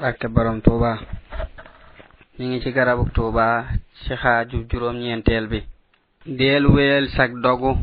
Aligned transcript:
barke 0.00 0.26
borom 0.32 0.62
tuuba 0.64 0.98
ñu 2.38 2.44
ngi 2.48 2.60
ci 2.62 2.72
garabu 2.72 3.04
tuuba 3.16 3.66
ci 4.04 4.14
xaaju 4.22 4.56
juróom 4.70 4.96
ñeenteel 5.02 5.46
bi 5.52 5.58
deel 6.38 6.64
wéyal 6.74 7.06
sag 7.16 7.30
dogu 7.44 7.76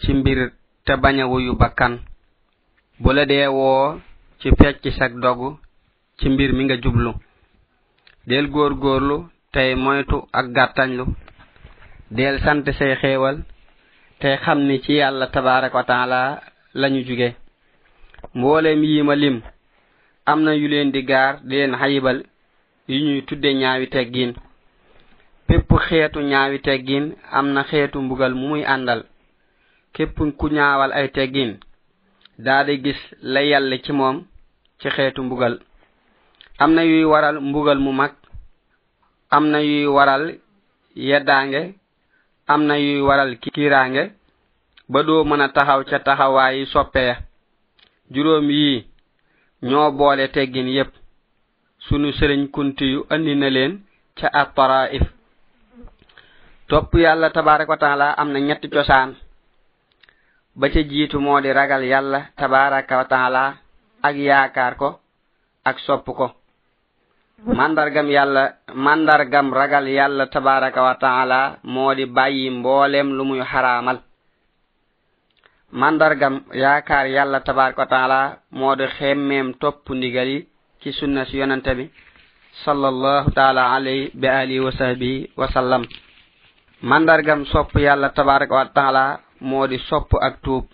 ci 0.00 0.12
mbir 0.14 0.38
te 0.86 0.92
baña 1.02 1.24
wuyu 1.26 1.52
bakkan 1.58 1.94
bu 3.00 3.10
la 3.12 3.24
dee 3.26 3.46
woo 3.56 3.98
ci 4.40 4.48
fecc 4.58 4.84
sag 4.98 5.12
dogu 5.24 5.58
ci 6.18 6.28
mbir 6.28 6.50
mi 6.54 6.64
nga 6.64 6.76
jublu 6.82 7.10
deel 8.28 8.46
góor 8.54 8.72
góorlu 8.82 9.16
tey 9.52 9.70
moytu 9.74 10.16
ak 10.38 10.46
gàttañlu 10.56 11.04
deel 12.16 12.36
sant 12.44 12.64
say 12.78 12.94
xéewal 13.00 13.36
tey 14.20 14.36
xam 14.42 14.58
ni 14.68 14.80
ci 14.84 14.92
yàlla 15.00 15.26
tabaaraka 15.32 15.76
wa 15.78 15.84
taala 15.90 16.40
lañu 16.80 17.00
jóge 17.06 17.28
mboolem 18.34 18.80
yiima 18.90 19.14
lim 19.16 19.38
am 20.26 20.40
na 20.42 20.54
yu 20.54 20.68
leen 20.68 20.90
di 20.92 21.02
gaar 21.04 21.40
di 21.44 21.54
leen 21.56 21.72
xayibal 21.80 22.18
yu 22.88 22.96
ñuy 23.06 23.22
tudde 23.26 23.46
ñaawi 23.60 23.86
teggin 23.94 24.32
pépp 25.46 25.70
xeetu 25.86 26.20
ñaawi 26.20 26.58
teggin 26.60 27.14
am 27.38 27.46
na 27.54 27.62
xeetu 27.70 27.98
mbugal 28.02 28.32
mu 28.34 28.48
muy 28.48 28.62
àndal 28.74 29.00
képp 29.94 30.16
ku 30.38 30.46
ñaawal 30.56 30.90
ay 30.92 31.08
teggin 31.16 31.50
daa 32.44 32.62
di 32.66 32.74
gis 32.84 33.00
la 33.22 33.40
yàlla 33.50 33.76
ci 33.84 33.92
moom 33.92 34.16
ci 34.80 34.88
xeetu 34.90 35.22
mbugal 35.22 35.54
am 36.58 36.70
na 36.74 36.82
yuy 36.84 37.04
waral 37.04 37.36
mbugal 37.40 37.78
mu 37.78 37.92
mag 37.92 38.12
am 39.30 39.44
na 39.52 39.58
yuy 39.60 39.86
waral 39.86 40.24
yeddaange 40.96 41.62
am 42.48 42.62
na 42.66 42.74
yuy 42.76 43.00
waral 43.00 43.36
kiiraange 43.38 44.02
ba 44.92 45.02
doo 45.04 45.24
mën 45.24 45.40
a 45.42 45.48
taxaw 45.48 45.82
ca 45.88 45.98
taxawaayi 46.06 46.66
soppee 46.66 47.14
juróom 48.10 48.50
yii 48.50 48.86
ñoo 49.62 49.90
boole 49.92 50.28
teggin 50.28 50.68
yépp 50.68 50.92
sunu 51.88 52.12
sëriñ 52.12 52.48
kunti 52.54 52.84
yu 52.92 53.06
andi 53.12 53.34
na 53.34 53.48
leen 53.50 53.72
ca 54.18 54.28
ak 54.40 54.48
paraif 54.54 55.02
topp 56.68 56.92
yàlla 56.94 57.30
tabaaraka 57.30 57.76
taala 57.76 58.10
am 58.12 58.28
na 58.32 58.38
ñetti 58.38 58.68
cosaan 58.68 59.10
ba 60.58 60.66
ca 60.72 60.80
jiitu 60.88 61.18
moo 61.20 61.40
di 61.40 61.52
ragal 61.52 61.82
yàlla 61.84 62.20
tabaaraka 62.36 63.04
taala 63.08 63.54
ak 64.02 64.16
yaakaar 64.16 64.74
ko 64.76 65.00
ak 65.64 65.76
sopp 65.86 66.06
ko 66.18 66.26
mandargam 67.58 68.08
yàlla 68.10 68.42
mandargam 68.74 69.52
ragal 69.54 69.86
yàlla 69.88 70.26
tabaaraka 70.26 70.80
wa 70.82 70.94
taala 70.94 71.58
moo 71.62 71.94
di 71.94 72.04
bàyyi 72.04 72.50
mboolem 72.50 73.08
lu 73.12 73.24
muy 73.24 73.40
xaraamal 73.52 73.98
mandargam 75.80 76.36
yaakaar 76.62 77.06
yàlla 77.16 77.38
tabaraka 77.46 77.80
wa 77.82 77.86
taala 77.96 78.18
moo 78.58 78.74
di 78.80 78.86
xemmeem 78.96 79.46
topp 79.62 79.84
ndigal 79.98 80.28
yi 80.34 80.40
ci 80.80 80.90
sunna 80.98 81.22
si 81.28 81.36
yonante 81.40 81.70
bi 81.78 81.84
sallallahu 82.64 83.28
taala 83.38 83.62
alay 83.76 84.00
bi 84.20 84.26
alihi 84.40 84.60
wa 84.66 84.72
sahbihi 84.78 85.26
wa 85.40 85.46
sallam 85.54 85.82
mandargam 86.90 87.40
sopp 87.52 87.74
yàlla 87.86 88.08
tabaraka 88.18 88.54
wa 88.60 88.66
taala 88.78 89.02
moo 89.48 89.66
di 89.70 89.78
sopp 89.88 90.10
ak 90.26 90.34
tuub 90.44 90.64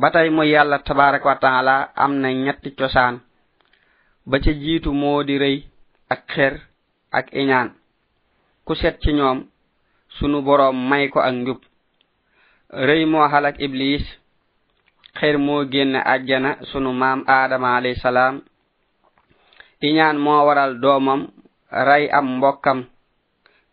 ba 0.00 0.06
tey 0.14 0.28
mu 0.36 0.42
yàlla 0.52 0.78
tabaraka 0.88 1.26
wa 1.32 1.36
taala 1.44 1.74
am 2.02 2.12
na 2.22 2.28
ñetti 2.44 2.70
cosaan 2.78 3.16
ba 4.30 4.36
ca 4.44 4.52
jiitu 4.62 4.90
moo 5.00 5.22
di 5.28 5.34
rëy 5.42 5.56
ak 6.14 6.20
xer 6.32 6.54
ak 7.18 7.26
iñaan 7.40 7.68
ku 8.66 8.72
set 8.80 8.96
ci 9.02 9.10
ñoom 9.18 9.38
sunu 10.16 10.38
boroom 10.46 10.76
may 10.90 11.04
ko 11.12 11.20
ak 11.20 11.34
njub 11.40 11.60
rëy 12.70 13.04
moo 13.10 13.26
xalak 13.32 13.56
iblis 13.66 14.04
xeer 15.18 15.36
moo 15.46 15.62
génn 15.72 15.92
àjjana 16.14 16.50
sunu 16.70 16.90
maam 17.00 17.20
aadama 17.34 17.68
alay 17.76 17.94
salaam 18.02 18.36
iñaan 19.86 20.16
moo 20.24 20.40
waral 20.46 20.74
doomam 20.82 21.20
rey 21.88 22.04
am 22.18 22.26
mbokkam 22.36 22.78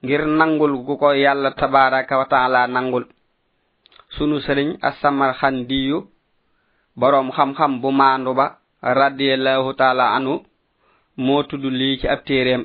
ngir 0.04 0.22
nangul 0.38 0.74
gu 0.86 0.94
ko 1.02 1.08
yàlla 1.14 1.52
tabaaraka 1.60 2.16
wa 2.20 2.26
taala 2.32 2.68
nangul 2.68 3.04
sunu 4.16 4.40
sëriñ 4.46 4.70
asamar 4.88 5.32
xan 5.40 5.58
diyu 5.70 6.00
borom 7.00 7.30
xam-xam 7.36 7.82
bu 7.82 7.90
maandu 7.92 8.32
ba 8.40 8.46
radiallahu 9.00 9.70
taala 9.80 10.06
anu 10.18 10.34
moo 11.26 11.44
tudd 11.50 11.64
lii 11.80 11.98
ci 12.00 12.08
ab 12.08 12.20
téeréem 12.28 12.64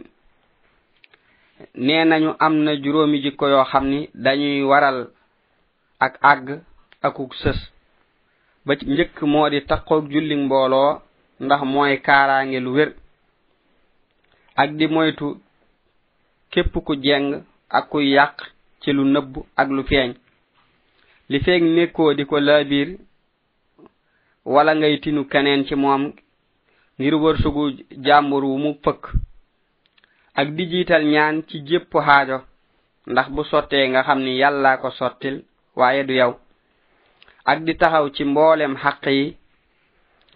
nee 1.84 2.04
nañu 2.04 2.30
am 2.38 2.54
na 2.64 2.72
juróomi 2.82 3.18
jikko 3.22 3.46
yoo 3.52 3.64
xam 3.70 3.84
ni 3.92 4.00
dañuy 4.14 4.62
waral 4.70 5.00
ak 6.04 6.12
àgg 6.32 6.46
akuk 7.06 7.30
sës 7.42 7.58
ba 8.64 8.72
ci 8.78 8.84
njëkk 8.90 9.16
moo 9.32 9.48
di 9.52 9.58
taqoog 9.70 10.04
julli 10.12 10.34
mbooloo 10.44 10.92
ndax 11.44 11.60
mooy 11.72 11.94
kaaraange 12.06 12.58
lu 12.64 12.70
wér 12.76 12.90
ak 14.60 14.70
di 14.78 14.86
moytu 14.94 15.26
képp 16.52 16.74
ku 16.86 16.92
jeng 17.04 17.28
ak 17.76 17.84
kuy 17.90 18.06
yàq 18.16 18.36
ci 18.80 18.88
lu 18.96 19.02
nëbb 19.14 19.32
ak 19.60 19.68
lu 19.76 19.82
feeñ 19.90 20.10
li 21.30 21.38
feeg 21.44 21.62
nekkoo 21.76 22.10
di 22.18 22.22
ko 22.30 22.36
laabiir 22.46 22.88
wala 24.54 24.72
ngay 24.78 24.94
tinu 25.02 25.20
keneen 25.32 25.60
ci 25.68 25.74
moom 25.82 26.02
ngir 26.98 27.14
wërsugu 27.22 27.64
jàmbur 28.04 28.42
wu 28.50 28.56
mu 28.64 28.70
fëkk 28.84 29.02
ak 30.38 30.46
di 30.56 30.64
jiital 30.70 31.02
ñaan 31.12 31.36
ci 31.48 31.56
jëpp 31.68 31.90
haajo 32.06 32.38
ndax 33.12 33.26
bu 33.34 33.42
sottee 33.50 33.84
nga 33.88 34.00
xam 34.06 34.18
ni 34.24 34.32
yàllaa 34.42 34.80
ko 34.82 34.90
sottil 35.00 35.36
waaye 35.76 36.04
du 36.04 36.14
yow 36.14 36.38
ak 37.44 37.58
di 37.64 37.74
taxaw 37.76 38.06
ci 38.10 38.24
mboolem 38.24 38.74
xaq 38.76 39.06
yi 39.06 39.36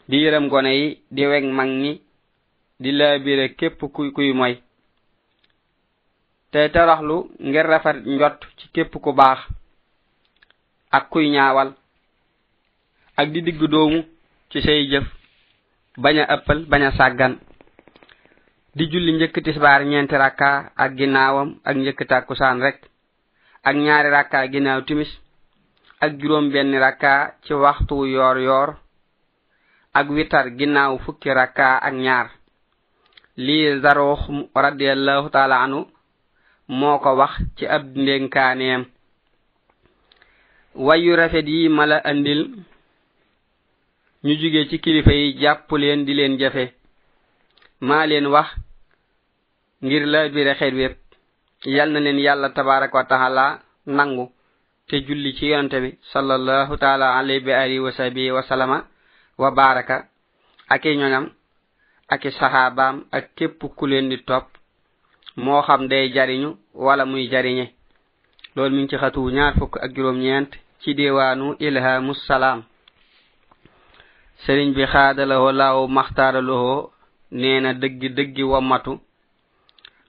di 0.09 0.17
yërëm 0.25 0.49
gone 0.49 0.71
yi 0.81 0.87
di 1.11 1.27
weg 1.27 1.45
mag 1.45 1.69
ñi 1.69 2.03
di 2.83 2.91
laabire 2.99 3.49
képp 3.59 3.81
kuy 3.95 4.11
kuy 4.15 4.33
moy 4.33 4.55
tey 6.53 6.69
taraxlu 6.73 7.29
ngir 7.49 7.67
rafet 7.67 7.97
njot 8.07 8.39
ci 8.59 8.67
képp 8.75 8.93
ku 9.03 9.11
baax 9.13 9.41
ak 10.91 11.09
kuy 11.11 11.29
ñaawal 11.31 11.71
ak 13.17 13.27
di 13.33 13.41
digg 13.43 13.61
doomu 13.73 14.01
ci 14.51 14.61
say 14.63 14.87
jëf 14.91 15.07
bañ 16.03 16.17
ëppal 16.35 16.59
sàggan 16.99 17.35
di 18.77 18.85
julli 18.91 19.13
njëkk 19.13 19.43
tisbaar 19.45 19.81
ñeenti 19.85 20.17
rakka 20.17 20.73
ak 20.83 20.91
ginnaawam 20.99 21.59
ak 21.69 21.75
njëkk 21.77 22.01
tàkkusaan 22.09 22.63
rek 22.63 22.79
ak 23.69 23.77
ñaari 23.85 24.09
rakka 24.11 24.39
ginnaaw 24.53 24.81
timis 24.87 25.11
ak 26.05 26.21
juróom 26.21 26.53
benn 26.53 26.77
rakka 26.77 27.41
ci 27.49 27.53
waxtu 27.57 27.95
yoor 28.15 28.37
yoor 28.39 28.69
ak 29.99 30.07
witar 30.15 30.47
ginnaaw 30.59 30.99
fukki 31.05 31.31
rakka 31.33 31.81
ak 31.87 31.95
ñaar 32.05 32.29
lii 33.45 33.81
zarox 33.83 34.21
radiallahu 34.55 35.29
taala 35.35 35.57
anu 35.65 35.81
moo 36.69 36.99
ko 37.03 37.11
wax 37.21 37.35
ci 37.57 37.65
ab 37.77 37.85
ndénkaaneem 37.97 38.83
wayu 40.87 41.17
rafet 41.17 41.47
yi 41.49 41.69
mala 41.77 41.99
andil 42.05 42.43
ñu 44.25 44.33
jóge 44.41 44.69
ci 44.69 44.77
kilifa 44.83 45.13
yi 45.21 45.33
jàpp 45.41 45.71
leen 45.81 46.05
di 46.05 46.13
leen 46.15 46.37
jafe 46.41 46.75
maa 47.81 48.05
leen 48.07 48.27
wax 48.35 48.49
ngir 49.83 50.05
la 50.13 50.29
bi 50.29 50.45
rexet 50.49 50.75
wépp 50.81 50.99
yal 51.75 51.89
na 51.93 52.01
leen 52.01 52.19
yàlla 52.25 52.49
tabaraka 52.53 52.97
wa 52.99 53.05
taala 53.11 53.47
nangu 53.87 54.34
te 54.89 55.01
julli 55.03 55.35
ci 55.37 55.47
yonante 55.47 55.81
bi 55.81 55.97
sallallahu 56.13 56.77
taala 56.77 57.17
alayhi 57.17 57.47
wa 57.49 57.57
alihi 57.57 57.81
wa 57.81 57.93
sahbi 57.93 58.31
wa 58.31 58.43
salama 58.43 58.79
wa 59.41 59.51
baraka 59.51 60.07
ak 60.69 60.85
ñoñam 61.01 61.31
ak 62.09 62.23
sahabaam 62.33 63.05
ak 63.11 63.33
képp 63.37 63.59
ku 63.77 63.87
leen 63.89 64.11
di 64.13 64.19
top 64.29 64.45
moo 65.41 65.63
xam 65.65 65.89
day 65.89 66.13
jariñu 66.13 66.57
wala 66.77 67.07
muy 67.09 67.29
jariñe 67.33 67.73
loolu 68.57 68.77
mi 68.77 68.83
ngi 68.85 68.89
ci 68.91 68.97
xatu 69.01 69.25
ñaar 69.33 69.55
fukk 69.57 69.79
ak 69.81 69.91
juróom 69.97 70.19
ñeent 70.21 70.51
ci 70.83 70.93
diwaanu 70.95 71.57
ilhamu 71.61 72.13
salaam 72.15 72.61
sëriñ 74.45 74.75
bi 74.77 74.85
xaadalahoo 74.85 75.53
laawu 75.53 75.89
maxtaaraloxoo 75.89 76.91
nee 77.41 77.61
na 77.61 77.73
dëgg 77.73 78.03
dëggi 78.17 78.43
wammatu 78.53 78.93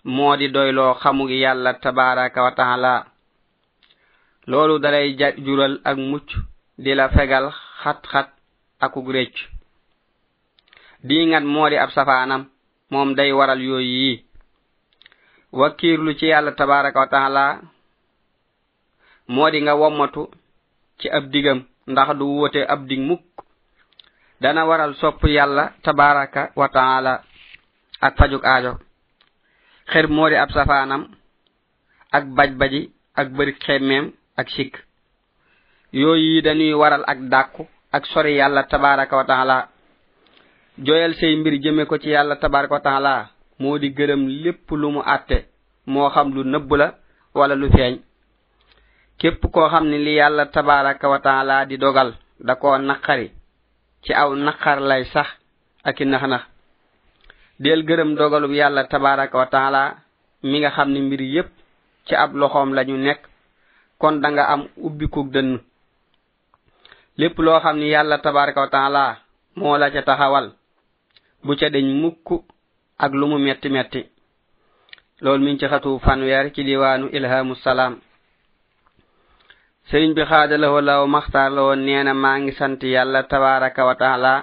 moo 0.04 0.36
di 0.36 0.48
doyloo 0.52 0.94
xamug 1.02 1.30
yàlla 1.44 1.72
tabaraka 1.82 2.44
wa 2.44 2.52
taala 2.52 3.15
loolu 4.48 4.80
dalay 4.80 5.14
jural 5.46 5.80
ak 5.84 5.98
mucc 5.98 6.30
di 6.78 6.94
la 6.96 7.10
fegal 7.10 7.46
xat 7.84 8.02
xat 8.12 8.30
akuk 8.80 9.08
rëcc 9.16 9.38
di 11.08 11.26
ngat 11.30 11.44
moori 11.54 11.78
ab 11.80 11.92
safaanam 11.98 12.42
moom 12.92 13.10
day 13.18 13.32
waral 13.38 13.60
yooyu 13.68 13.94
yi 14.04 14.24
wakkiirlu 15.60 16.12
ci 16.20 16.26
yàlla 16.32 16.52
tabaraka 16.52 17.00
wa 17.00 17.08
taala 17.14 17.44
moo 19.34 19.50
di 19.52 19.60
nga 19.62 19.74
womatu 19.80 20.24
ci 21.00 21.08
ab 21.18 21.24
digam 21.34 21.60
ndax 21.92 22.10
du 22.18 22.26
wóote 22.38 22.62
ab 22.74 22.82
dig 22.90 23.00
mukk 23.00 23.24
dana 24.42 24.62
waral 24.70 24.94
sopp 25.02 25.24
yàlla 25.36 25.64
tabaraka 25.84 26.42
wa 26.60 26.68
taala 26.76 27.14
ak 28.06 28.14
fajuk 28.18 28.44
aajo 28.46 28.74
xir 29.92 30.08
moo 30.16 30.30
di 30.30 30.36
ab 30.36 30.50
safaanam 30.58 31.04
ak 32.18 32.24
baj 32.38 32.52
baji 32.60 32.82
ak 33.20 33.28
bari 33.38 33.54
xemmeem 33.66 34.08
ak 34.38 34.52
sikk 34.52 34.76
yooyu 35.96 36.42
dañuy 36.44 36.76
waral 36.76 37.04
ak 37.08 37.20
dàkku 37.32 37.64
ak 37.92 38.04
sori 38.06 38.36
yàlla 38.36 38.64
tabaaraka 38.68 39.16
wa 39.18 39.24
taala 39.26 39.58
joyal 40.78 41.14
say 41.16 41.36
mbir 41.36 41.56
jëme 41.64 41.88
ko 41.88 41.98
ci 41.98 42.10
yàlla 42.12 42.36
tabaaraka 42.36 42.74
wa 42.76 42.82
taala 42.84 43.14
moo 43.60 43.80
di 43.80 43.90
gërëm 43.90 44.28
lépp 44.44 44.68
lu 44.72 44.92
mu 44.92 45.00
àtte 45.02 45.38
moo 45.88 46.10
xam 46.10 46.34
lu 46.36 46.44
nëbb 46.44 46.72
la 46.76 46.88
wala 47.34 47.56
lu 47.56 47.70
feeñ 47.72 48.00
képp 49.18 49.42
koo 49.54 49.70
xam 49.72 49.88
ne 49.88 49.98
li 49.98 50.12
yàlla 50.16 50.46
tabaaraka 50.46 51.10
wa 51.10 51.20
taala 51.20 51.66
di 51.66 51.78
dogal 51.78 52.14
da 52.48 52.56
koo 52.56 52.78
naqari 52.78 53.32
ci 54.04 54.14
aw 54.14 54.32
naqar 54.36 54.80
lay 54.82 55.04
sax 55.14 55.28
ak 55.88 56.00
nax-nax 56.00 56.44
del 57.64 57.82
gërëm 57.88 58.16
dogalub 58.16 58.52
yàlla 58.52 58.84
tabaaraka 58.84 59.38
wa 59.38 59.46
taala 59.48 59.82
mi 60.44 60.60
nga 60.60 60.70
xam 60.76 60.90
ne 60.92 61.00
mbir 61.00 61.22
yépp 61.22 61.50
ci 62.08 62.16
ab 62.16 62.32
loxoom 62.40 62.74
la 62.74 62.84
ñu 62.84 62.98
nekk 62.98 63.22
kon 64.00 64.20
da 64.22 64.32
nga 64.32 64.46
am 64.54 64.62
ubbi 64.78 65.06
kuk 65.14 65.28
dënn 65.34 65.52
lépp 67.20 67.38
loo 67.46 67.60
xam 67.64 67.78
ni 67.80 67.88
yàlla 67.94 68.18
tabaraka 68.24 68.62
wa 68.64 68.68
taala 68.76 69.04
moo 69.58 69.78
la 69.82 69.88
ca 69.94 70.02
taxawal 70.08 70.48
bu 71.46 71.54
ca 71.60 71.68
deñ 71.76 71.88
mukk 72.02 72.28
ak 73.04 73.12
lu 73.20 73.26
mu 73.32 73.38
metti 73.46 73.70
metti 73.76 74.02
loolu 75.24 75.42
miñ 75.46 75.56
ci 75.60 75.66
xatu 75.72 75.92
fanweer 76.06 76.46
ci 76.54 76.62
diwaanu 76.68 77.06
ilhamu 77.18 77.54
salaam 77.64 77.94
sëriñ 79.88 80.12
bi 80.16 80.24
xaadalawo 80.30 80.80
law 80.90 81.02
maxtaar 81.16 81.50
la 81.56 81.62
woon 81.66 81.82
nee 81.86 82.04
na 82.06 82.14
maa 82.24 82.40
ngi 82.42 82.52
sant 82.60 82.80
yàlla 82.94 83.20
tabaraka 83.32 83.82
wa 83.90 83.96
taala 84.02 84.34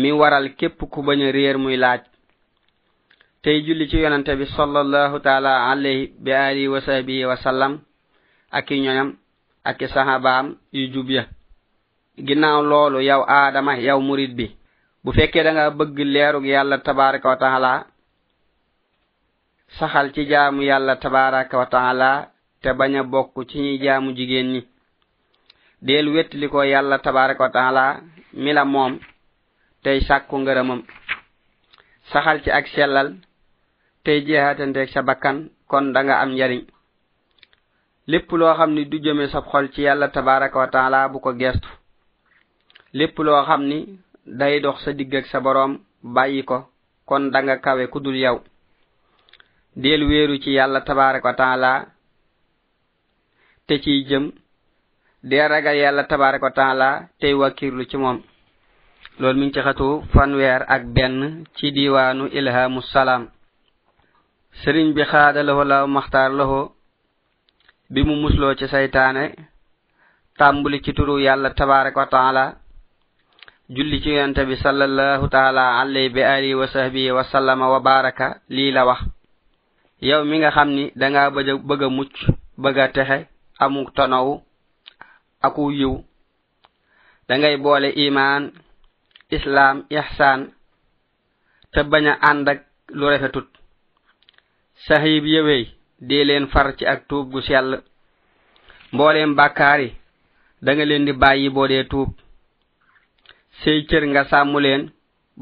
mi 0.00 0.10
waral 0.20 0.46
képp 0.58 0.78
ku 0.92 0.98
bañ 1.06 1.20
a 1.26 1.30
réer 1.36 1.56
muy 1.64 1.76
laaj 1.82 2.02
tey 3.46 3.62
julli 3.62 3.86
ci 3.86 3.98
yonante 4.02 4.34
bi 4.34 4.44
sallallahu 4.56 5.20
taala 5.22 5.70
alayhi 5.70 6.10
bi 6.18 6.32
ali 6.34 6.66
wa 6.66 6.82
sahbihi 6.82 7.30
wa 7.30 7.36
sallam 7.38 7.72
ak 8.50 8.66
ñoñam 8.74 9.14
ak 9.62 9.78
sahabaam 9.86 10.56
yu 10.74 10.90
jub 10.90 11.06
ya 11.08 11.30
ginnaaw 12.18 12.58
loolu 12.66 12.98
yow 12.98 13.22
aadama 13.22 13.78
yow 13.78 14.02
murid 14.02 14.34
bi 14.34 14.50
bu 15.04 15.12
fekkee 15.12 15.42
da 15.46 15.52
nga 15.52 15.70
bëgg 15.70 15.94
leerug 15.96 16.42
yàlla 16.44 16.78
tabaraka 16.82 17.28
wa 17.28 17.36
taala 17.36 17.86
saxal 19.78 20.10
ci 20.12 20.26
jaamu 20.26 20.62
yàlla 20.66 20.96
tabaraka 20.96 21.56
wa 21.58 21.66
taala 21.66 22.10
te 22.62 22.72
bañ 22.74 22.92
a 22.98 23.02
bokk 23.04 23.46
ci 23.50 23.58
ñuy 23.62 23.78
jaamu 23.78 24.10
jigéen 24.16 24.50
ñi 24.54 24.66
deel 25.86 26.08
wettalikoo 26.08 26.62
yàlla 26.64 26.98
tabaraka 26.98 27.44
wa 27.44 27.50
taala 27.50 27.84
mi 28.32 28.52
la 28.52 28.64
moom 28.64 28.98
tey 29.84 30.00
sàkku 30.00 30.34
ngërëmam 30.38 30.80
saxal 32.10 32.42
ci 32.42 32.50
ak 32.50 32.66
sellal 32.74 33.14
tey 34.06 34.20
jeexaate 34.26 34.62
ndeeg 34.70 34.88
sa 34.94 35.02
bakkan 35.02 35.38
kon 35.70 35.86
da 35.94 36.00
nga 36.06 36.14
am 36.22 36.30
njariñ 36.34 36.62
lépp 38.10 38.28
loo 38.40 38.52
xam 38.58 38.70
ni 38.74 38.82
du 38.90 38.96
jëme 39.04 39.24
sab 39.32 39.44
xol 39.50 39.66
ci 39.72 39.80
yàlla 39.86 40.08
tabaraka 40.14 40.56
wa 40.62 40.68
taala 40.74 40.98
bu 41.12 41.18
ko 41.24 41.30
gestu 41.40 41.68
lépp 42.98 43.16
loo 43.26 43.42
xam 43.48 43.62
ni 43.70 43.78
day 44.40 44.54
dox 44.64 44.76
sa 44.84 44.90
diggak 44.98 45.26
sa 45.32 45.38
boroom 45.44 45.72
bàyyi 46.14 46.42
ko 46.50 46.58
kon 47.08 47.22
da 47.32 47.38
nga 47.42 47.56
kawe 47.64 47.84
ku 47.92 47.98
dul 48.04 48.18
yow 48.24 48.36
deel 49.82 50.02
wéeru 50.08 50.36
ci 50.42 50.50
yàlla 50.56 50.80
tabaraka 50.88 51.28
wa 51.28 51.34
taala 51.42 51.72
te 53.66 53.74
ciy 53.82 54.00
jëm 54.08 54.24
dee 55.28 55.46
ragal 55.52 55.76
yàlla 55.82 56.04
tabaraka 56.10 56.46
wa 56.48 56.52
taala 56.58 56.88
tey 57.20 57.34
wakkirlu 57.40 57.84
ci 57.90 57.96
moom 58.02 58.18
loolu 59.20 59.38
miñ 59.40 59.50
ci 59.54 59.60
xatu 59.66 59.88
fanweer 60.12 60.60
ak 60.74 60.82
benn 60.94 61.20
ci 61.56 61.66
diiwaanu 61.74 62.24
ilhamu 62.38 62.82
salaam 62.82 63.24
sëriñ 64.62 64.94
bi 64.96 65.02
xaada 65.04 65.40
la 65.44 65.52
wala 65.58 65.78
maxtaar 65.86 66.30
la 66.38 66.44
bi 67.92 68.00
mu 68.08 68.14
musloo 68.22 68.54
ci 68.58 68.66
saytaane 68.72 69.24
tàmbuli 70.38 70.82
ci 70.84 70.92
turu 70.94 71.18
yàlla 71.26 71.50
tabaaraka 71.58 72.00
wa 72.00 72.06
taala 72.14 72.44
julli 73.74 74.00
ci 74.02 74.10
yonte 74.18 74.42
bi 74.48 74.56
sallallahu 74.64 75.28
taala 75.34 75.64
alay 75.80 76.08
bi 76.14 76.22
ali 76.34 76.50
wa 76.54 76.66
sahbi 76.74 77.10
wa 77.16 77.22
sallama 77.32 77.66
wa 77.72 77.80
baraka 77.80 78.26
lii 78.54 78.70
la 78.76 78.82
wax 78.88 79.00
yow 80.08 80.22
mi 80.24 80.38
nga 80.38 80.50
xam 80.56 80.68
ni 80.76 80.84
da 81.00 81.06
ngaa 81.10 81.30
bëgg 81.34 81.48
a 81.50 81.56
bëgg 81.68 81.82
a 81.84 81.88
mucc 81.96 82.14
bëgg 82.62 82.76
a 82.84 82.88
texe 82.94 83.18
amu 83.64 83.80
tonow 83.96 84.28
aku 85.46 85.62
yiw 85.80 85.94
da 87.28 87.34
ngay 87.38 87.56
boole 87.64 87.88
iman 88.06 88.42
islam 89.36 89.76
ihsan 89.96 90.40
te 91.72 91.80
bañ 91.90 92.04
a 92.12 92.14
ànd 92.30 92.46
ak 92.52 92.58
lu 92.98 93.06
refetut 93.12 93.48
sahib 94.84 95.24
yewey 95.24 95.72
dee 96.00 96.24
leen 96.24 96.46
far 96.52 96.76
ci 96.76 96.84
ak 96.92 97.08
tuub 97.08 97.30
gu 97.32 97.40
sell 97.40 97.80
mbooleem 98.92 99.34
bàkkaari 99.36 99.88
da 100.62 100.70
nga 100.74 100.84
leen 100.84 101.04
di 101.06 101.12
bàyyi 101.12 101.48
boo 101.54 101.66
dee 101.72 101.84
tuub 101.92 102.10
sey 103.62 103.78
cër 103.88 104.04
nga 104.06 104.22
sàmm 104.30 104.54
leen 104.58 104.82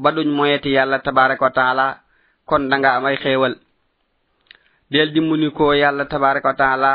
ba 0.01 0.09
duñ 0.15 0.27
moyeti 0.37 0.69
yàlla 0.75 0.99
tabaraka 0.99 1.45
wa 1.45 1.51
taala 1.59 1.85
kon 2.47 2.63
da 2.69 2.75
nga 2.77 2.89
am 2.95 3.05
ay 3.05 3.17
xéewal 3.23 3.55
del 4.91 5.09
di 5.13 5.19
muni 5.27 5.49
koo 5.57 5.73
yàlla 5.81 6.05
tabaraka 6.05 6.49
wa 6.51 6.55
taala 6.61 6.91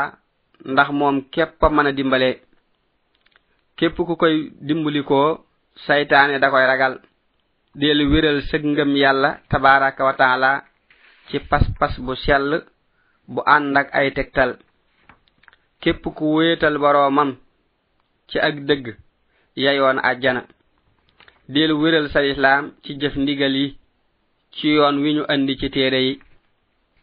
ndax 0.73 0.89
moom 0.99 1.15
képp 1.33 1.61
mën 1.75 1.87
a 1.89 1.91
dimbale 1.97 2.29
képp 3.77 3.95
ku 4.07 4.13
koy 4.21 4.35
dimbali 4.67 5.01
koo 5.09 5.29
saytaane 5.85 6.39
da 6.39 6.47
koy 6.51 6.65
ragal 6.71 6.93
del 7.79 7.99
wéral 8.11 8.39
sëg 8.49 8.63
ngëm 8.71 8.91
yàlla 9.03 9.29
tabaraka 9.49 10.01
wa 10.07 10.13
taala 10.21 10.51
ci 11.31 11.39
pas 11.47 11.59
pas 11.79 11.93
bu 11.97 12.11
sell 12.19 12.65
bu 13.27 13.39
ànd 13.47 13.71
ak 13.77 13.87
ay 13.95 14.11
tegtal 14.13 14.51
képp 15.81 16.03
ku 16.15 16.25
wéetal 16.35 16.75
boroomam 16.77 17.37
ci 18.29 18.37
ak 18.39 18.55
dëgg 18.67 18.85
yayoon 19.55 19.97
àjjana 20.09 20.43
del 21.49 21.71
wéral 21.79 22.09
sa 22.11 22.19
islaam 22.25 22.73
ci 22.83 22.97
jëf 23.01 23.15
ndigal 23.15 23.55
yi 23.55 23.67
ci 24.55 24.67
yoon 24.77 24.97
wi 25.03 25.09
ñu 25.15 25.23
andi 25.33 25.53
ci 25.59 25.67
téere 25.71 25.99
yi 26.07 26.13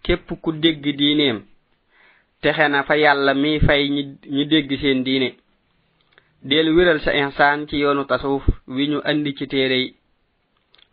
képp 0.04 0.28
ku 0.42 0.52
dégg 0.52 0.84
diineem 0.98 1.38
texe 2.42 2.64
na 2.68 2.84
fa 2.84 2.94
yàlla 2.96 3.32
mi 3.34 3.60
fay 3.66 3.82
ñu 4.34 4.44
dégg 4.52 4.68
seen 4.80 5.02
diine 5.06 5.30
del 6.42 6.68
wéral 6.76 7.00
sa 7.00 7.10
insaan 7.16 7.66
ci 7.68 7.76
yoonu 7.82 8.04
tasuuf 8.04 8.44
wi 8.74 8.88
ñu 8.92 8.98
andi 9.10 9.36
ci 9.38 9.46
téere 9.48 9.76
yi 9.84 9.88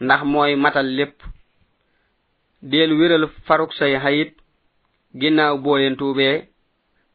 ndax 0.04 0.22
mooy 0.32 0.56
matal 0.58 0.88
lépp 0.98 1.18
del 2.72 2.92
wiral 3.00 3.30
faruk 3.46 3.72
say 3.78 3.94
hayit 4.04 4.32
ginnaw 5.20 5.56
bo 5.64 5.78
len 5.78 5.96
tuube 6.00 6.30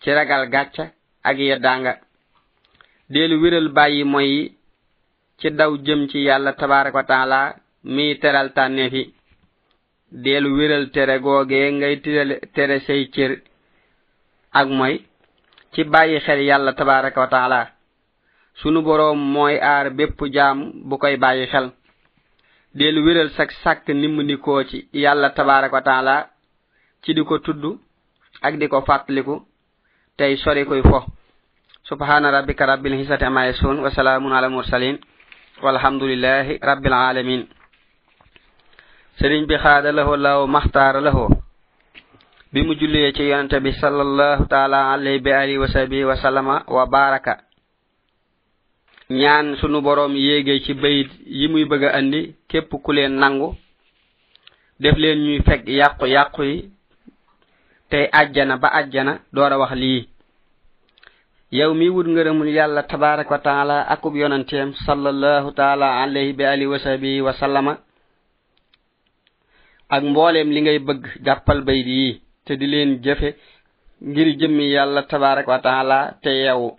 ci 0.00 0.11
ragal 0.17 0.44
gatcha 0.55 0.85
ak 1.29 1.37
yedanga 1.38 1.93
del 3.12 3.32
wiral 3.43 3.69
bayyi 3.76 4.05
moy 4.12 4.32
ci 5.41 5.49
daw 5.58 5.73
jëm 5.85 6.02
ci 6.11 6.19
yalla 6.29 6.52
tabaarak 6.55 6.94
wa 6.94 7.02
ta'ala 7.11 7.41
mi 7.94 8.14
teral 8.20 8.49
tanne 8.56 8.87
fi 8.93 9.02
del 10.25 10.45
wiral 10.57 10.85
tere 10.95 11.16
goge 11.25 11.61
ngay 11.78 11.95
tirel 12.02 12.33
tere 12.54 12.76
say 12.87 13.02
cer 13.14 13.33
ak 14.59 14.69
moy 14.78 14.95
ci 15.73 15.83
bayyi 15.92 16.19
xel 16.26 16.40
yalla 16.49 16.73
tabaarak 16.78 17.16
wa 17.23 17.26
ta'ala 17.35 17.61
sunu 18.61 18.80
borom 18.87 19.19
moy 19.35 19.57
ar 19.73 19.87
bepp 19.97 20.19
jam 20.35 20.59
bu 20.88 20.95
koy 21.02 21.16
bayyi 21.25 21.47
xel 21.52 21.66
del 22.75 23.03
wiral 23.03 23.31
sak 23.35 23.50
sak 23.65 23.89
nimni 23.89 24.37
ko 24.39 24.62
ci 24.65 24.87
yalla 24.93 25.31
tabaaraku 25.35 25.77
ta'ala 25.83 26.29
ci 27.03 27.12
diko 27.15 27.39
tuddu 27.43 27.79
ak 28.43 28.55
diko 28.62 28.81
fatlikou 28.87 29.43
tay 30.17 30.37
sori 30.37 30.65
koy 30.65 30.83
fo 30.83 31.03
subhana 31.83 32.31
rabbika 32.31 32.67
rabbil 32.67 32.95
izzati 32.95 33.25
amma 33.25 33.47
yasifun 33.47 33.83
wa 33.83 33.91
salamun 33.91 34.33
ala 34.33 34.49
mursalin 34.49 34.99
walhamdulillahi 35.62 36.59
rabbil 36.62 36.95
alamin 36.95 37.43
serigne 39.19 39.47
bi 39.50 39.57
khadalahu 39.59 40.15
law 40.17 40.47
mahtar 40.47 41.03
lahu 41.03 41.27
bi 42.53 42.62
mu 42.62 42.75
julle 42.79 43.12
ci 43.15 43.27
yanta 43.35 43.59
bi 43.59 43.73
sallallahu 43.75 44.47
ta'ala 44.47 44.95
alayhi 44.95 45.59
wa 45.59 45.67
sahbihi 45.67 46.07
wa 46.07 46.15
sallama 46.17 46.62
wa 46.71 46.87
baraka 46.87 47.50
ñaan 49.11 49.57
sunu 49.59 49.81
borom 49.83 50.14
yéegee 50.14 50.62
ci 50.64 50.75
bayit 50.75 51.11
yi 51.26 51.49
muy 51.49 51.64
bëgg 51.64 51.83
a 51.85 51.90
andi 51.99 52.35
képp 52.49 52.71
ku 52.85 52.93
leen 52.93 53.12
nangu 53.19 53.57
def 54.83 54.97
leen 54.99 55.19
ñuy 55.25 55.43
fekk 55.47 55.62
yàqu 55.69 56.07
yàqu 56.07 56.43
yi 56.45 56.71
tey 57.90 58.05
àjjana 58.12 58.57
ba 58.57 58.69
àjjana 58.79 59.19
door 59.33 59.52
a 59.52 59.59
wax 59.59 59.73
lii 59.75 60.09
yow 61.50 61.75
mi 61.75 61.88
wut 61.88 62.07
ngërëmul 62.07 62.49
yàlla 62.57 62.83
tabaaraka 62.85 63.31
wa 63.35 63.38
taala 63.38 63.87
akub 63.93 64.14
yonanteem 64.14 64.75
sallallahu 64.87 65.50
taala 65.59 66.02
alayhi 66.02 66.33
bi 66.33 66.45
ali 66.45 66.67
wasabi 66.71 67.21
wa 67.21 67.33
sallama 67.33 67.81
ak 69.88 70.02
mbooleem 70.05 70.50
li 70.50 70.61
ngay 70.62 70.79
bëgg 70.79 71.02
jàppal 71.25 71.62
bayit 71.64 71.87
yi 71.87 72.21
te 72.45 72.57
di 72.57 72.67
leen 72.67 73.00
jëfe 73.05 73.35
ngir 74.07 74.29
jëmmi 74.38 74.71
yàlla 74.73 75.02
tabaaraka 75.02 75.50
wa 75.52 75.59
taala 75.59 75.99
te 76.23 76.31
yow 76.45 76.76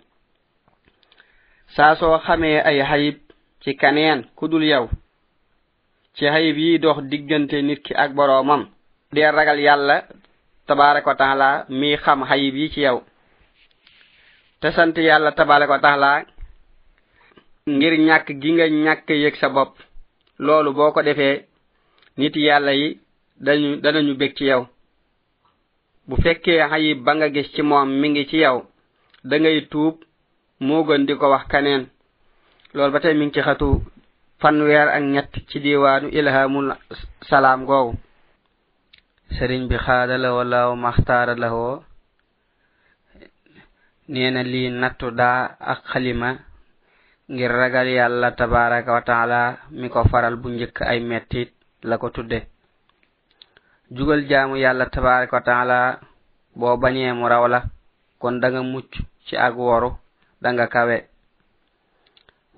saa 1.76 1.96
soo 2.00 2.18
xamee 2.26 2.58
ay 2.70 2.78
xayib 2.90 3.16
ci 3.62 3.70
kaneen 3.82 4.18
ku 4.36 4.44
dul 4.48 4.64
yow 4.72 4.84
ci 6.16 6.24
xayib 6.32 6.56
yi 6.64 6.78
dox 6.84 6.96
diggante 7.10 7.56
nit 7.62 7.80
ki 7.86 7.92
ak 8.02 8.10
boroomam 8.16 8.62
dee 9.14 9.30
ragal 9.36 9.58
yàlla 9.66 9.96
tabaraka 10.66 11.14
taala 11.20 11.64
mi 11.78 11.96
xam 12.04 12.20
xayib 12.28 12.54
yi 12.60 12.68
ci 12.72 12.80
yow 12.86 12.98
te 14.60 14.68
sant 14.76 14.94
yàlla 15.08 15.30
tabaraka 15.32 15.78
taala 15.84 16.10
ngir 17.76 17.94
ñàkk 18.06 18.28
gi 18.42 18.50
nga 18.52 18.66
ñàkk 18.84 19.08
yëg 19.22 19.34
sa 19.38 19.48
bopp 19.48 19.72
loolu 20.44 20.70
boo 20.76 20.92
ko 20.92 21.00
defee 21.02 21.42
nit 22.18 22.34
yàlla 22.36 22.72
yi 22.80 22.98
dañu 23.44 23.70
danañu 23.82 24.14
bég 24.20 24.32
ci 24.38 24.44
yow 24.50 24.62
bu 26.06 26.14
fekkee 26.22 26.68
xayib 26.70 26.98
ba 27.04 27.12
nga 27.14 27.28
gis 27.34 27.48
ci 27.54 27.62
moom 27.62 27.88
mi 28.00 28.06
ngi 28.08 28.26
ci 28.30 28.36
yow 28.44 28.56
da 29.28 29.34
ngay 29.38 29.58
tuub 29.72 29.96
moo 30.62 30.84
gën 30.86 31.02
di 31.10 31.18
ko 31.20 31.26
wax 31.34 31.44
keneen 31.52 31.84
loolu 32.74 32.92
ba 32.94 33.02
tey 33.02 33.14
mi 33.18 33.24
ngi 33.26 33.34
ci 33.34 33.42
xatu 33.46 33.68
fan 34.40 34.56
weer 34.66 34.88
ak 34.96 35.02
ñett 35.14 35.30
ci 35.50 35.58
diiwaanu 35.64 36.06
ilhamul 36.18 36.68
salaam 37.28 37.60
googu 37.68 37.92
sëriñ 39.34 39.62
bi 39.68 39.76
xaada 39.84 40.14
la 40.22 40.30
wala 40.38 40.60
maxtaara 40.84 41.34
la 41.42 41.48
woo 41.56 41.82
nee 44.10 44.30
na 44.32 44.40
lii 44.52 44.70
nattu 44.80 45.06
daa 45.18 45.40
ak 45.72 45.80
xalima 45.90 46.30
ngir 47.32 47.50
ragal 47.60 47.88
yàlla 47.98 48.28
tabaaraka 48.38 48.90
wa 48.96 49.02
taala 49.08 49.40
mi 49.78 49.86
ko 49.92 50.00
faral 50.10 50.36
bu 50.40 50.48
njëkk 50.50 50.76
ay 50.90 51.00
mettit 51.08 51.50
la 51.88 51.94
ko 52.00 52.08
tudde 52.14 52.38
jugal 53.94 54.20
jaamu 54.30 54.54
yàlla 54.62 54.86
tabaaraka 54.94 55.34
wa 55.38 55.42
taala 55.48 55.78
boo 56.58 56.76
bañee 56.82 57.12
mu 57.18 57.24
raw 57.32 57.44
la 57.54 57.60
kon 58.20 58.38
da 58.40 58.46
nga 58.50 58.62
mucc 58.72 58.90
ci 59.26 59.34
ak 59.46 59.54
woru 59.58 59.90
danga 60.42 60.66
kawe 60.66 61.06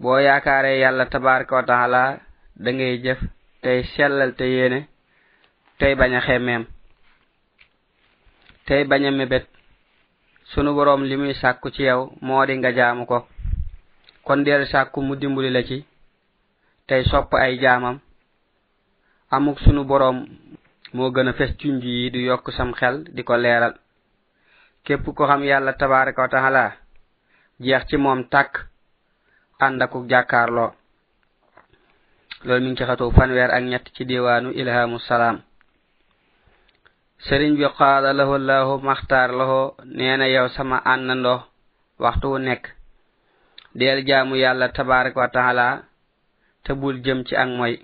bo 0.01 0.21
yaakaare 0.27 0.81
yalla 0.81 1.05
tabaaraka 1.07 1.57
wa 1.57 1.63
taala 1.63 2.19
da 2.57 2.69
ngay 2.73 2.97
jëf 3.05 3.21
tey 3.63 3.83
sellal 3.95 4.33
te 4.39 4.45
yene 4.55 4.89
tey 5.79 5.93
baña 5.95 6.21
xemem 6.21 6.65
tey 8.67 8.85
baña 8.85 9.11
mebet 9.11 9.45
sunu 10.55 10.73
borom 10.75 11.03
limuy 11.05 11.35
sàkku 11.35 11.69
ci 11.71 11.83
yow 11.85 12.09
moo 12.23 12.47
di 12.47 12.55
nga 12.57 12.73
jaamu 12.73 13.05
ko 13.07 13.29
kon 14.25 14.45
del 14.45 14.67
sàkku 14.67 15.03
mu 15.03 15.15
dimbali 15.17 15.51
la 15.51 15.63
ci 15.63 15.85
tey 16.89 17.05
sopp 17.05 17.33
ay 17.35 17.59
jaamam 17.61 18.01
amuk 19.31 19.59
sunu 19.61 19.85
borom 19.85 20.25
moo 20.95 21.11
gën 21.13 21.29
a 21.29 21.33
fes 21.33 21.53
cunj 21.61 21.85
yi 21.85 22.11
du 22.11 22.19
yokk 22.19 22.51
sam 22.57 22.73
xel 22.75 23.05
di 23.15 23.23
ko 23.25 23.37
leeral 23.37 23.75
képp 24.85 25.05
ko 25.17 25.27
xam 25.27 25.45
yàlla 25.45 25.73
tabaaraka 25.73 26.23
wa 26.23 26.29
taala 26.29 26.84
jeex 27.59 27.83
ci 27.89 27.97
moom 27.97 28.25
tàkk 28.33 28.53
ànd 29.65 29.83
ak 29.83 29.93
jàkkaarloo 30.11 30.71
loolu 32.45 32.63
mi 32.65 32.71
ngi 32.71 32.79
ci 32.79 32.85
xatoo 32.89 33.11
fanweer 33.17 33.51
ak 33.53 33.63
ñett 33.71 33.87
ci 33.95 34.03
diwaanu 34.09 34.49
ilhamu 34.61 34.99
salaam 34.99 35.39
sëriñ 37.27 37.55
bi 37.59 37.65
xaada 37.77 38.11
lahu 38.19 38.35
laahu 38.39 38.75
maxtaar 38.87 39.31
laho 39.39 39.61
nee 39.97 40.17
na 40.17 40.27
yow 40.35 40.49
sama 40.57 40.77
ànnandoo 40.93 41.41
waxtu 42.03 42.27
wu 42.33 42.39
nekk 42.39 42.65
deel 43.79 44.01
jaamu 44.07 44.35
yàlla 44.43 44.69
tabaarak 44.69 45.17
wa 45.17 45.29
taala 45.35 45.67
te 46.65 46.73
bul 46.81 46.97
jëm 47.05 47.21
ci 47.27 47.35
ak 47.43 47.49
moy 47.59 47.75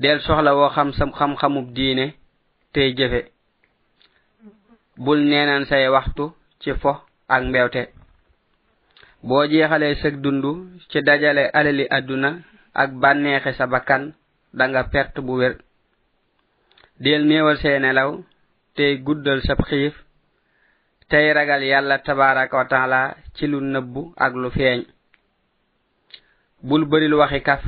deel 0.00 0.18
soxla 0.24 0.50
woo 0.58 0.70
xam 0.74 0.90
sam 0.96 1.10
xam-xamub 1.18 1.66
diine 1.76 2.06
tey 2.72 2.90
jëfe 2.98 3.20
bul 5.04 5.18
neenan 5.30 5.64
say 5.68 5.84
waxtu 5.96 6.24
ci 6.60 6.70
fo 6.82 6.92
ak 7.34 7.42
mbewte 7.44 7.82
boo 9.26 9.40
jeexalee 9.50 9.94
sëg 10.02 10.14
dund 10.22 10.44
ci 10.92 10.98
dajale 11.02 11.44
alali 11.58 11.84
àdduna 11.98 12.30
ak 12.74 12.90
bànneexe 13.02 13.52
sa 13.58 13.66
bakkan 13.72 14.02
da 14.58 14.64
nga 14.70 14.82
perte 14.92 15.18
bu 15.26 15.32
wér 15.40 15.54
del 17.02 17.22
meewal 17.26 17.56
say 17.62 17.78
nelaw 17.80 18.12
tey 18.76 18.94
guddal 19.06 19.40
sab 19.42 19.60
xiif 19.68 19.94
tey 21.08 21.26
ragal 21.36 21.62
yàlla 21.64 21.96
tabaraka 22.06 22.56
wa 22.60 22.64
taala 22.72 23.00
ci 23.34 23.44
lu 23.46 23.58
nëbb 23.62 23.94
ak 24.24 24.32
lu 24.42 24.48
feeñ 24.56 24.80
bul 26.66 26.84
bëril 26.90 27.14
waxi 27.20 27.40
kaf 27.42 27.64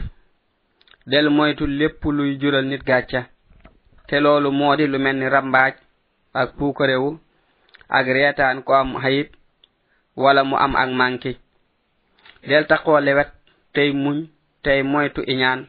del 1.11 1.29
moytu 1.33 1.65
lépp 1.67 2.03
luy 2.17 2.37
jural 2.41 2.65
nit 2.69 2.83
gàcca 2.89 3.21
te 4.09 4.17
loolu 4.25 4.51
moo 4.59 4.77
di 4.77 4.87
lu 4.87 4.99
mel 4.99 5.17
ni 5.19 5.29
rambaaj 5.35 5.75
ak 6.41 6.49
puukarewu 6.59 7.11
ak 7.97 8.07
reetaan 8.15 8.59
ko 8.65 8.73
am 8.75 8.91
xayit 9.03 9.31
wala 10.23 10.41
mu 10.45 10.55
am 10.65 10.75
ak 10.85 10.91
manki 11.01 11.33
del 12.47 12.67
taxo 12.69 13.01
lewet 13.01 13.29
tey 13.75 13.93
muñ 14.03 14.17
tey 14.65 14.81
moytu 14.93 15.21
iñaan 15.33 15.61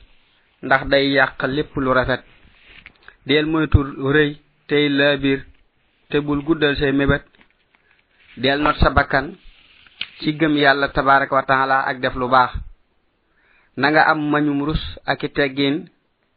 ndax 0.65 0.81
day 0.91 1.05
yàq 1.17 1.41
lépp 1.55 1.71
lu 1.83 1.91
rafet 1.93 2.21
del 3.25 3.45
moytu 3.53 3.79
rëy 4.15 4.31
tey 4.67 4.89
laabir 4.97 5.39
te 6.09 6.17
bul 6.19 6.41
guddal 6.47 6.75
say 6.77 6.91
mébét 6.91 7.23
del 8.37 8.59
not 8.61 8.75
sa 8.77 8.89
bakkan 8.89 9.27
ci 10.19 10.33
gëm 10.39 10.53
yàlla 10.57 10.87
tabaraka 10.93 11.35
wa 11.35 11.43
taala 11.43 11.77
ak 11.89 11.97
def 11.99 12.15
lu 12.15 12.27
baax 12.29 12.51
na 13.77 13.87
nga 13.89 14.01
am 14.11 14.19
mañum 14.31 14.63
rus 14.67 14.83
ak 15.05 15.21
teggin 15.35 15.75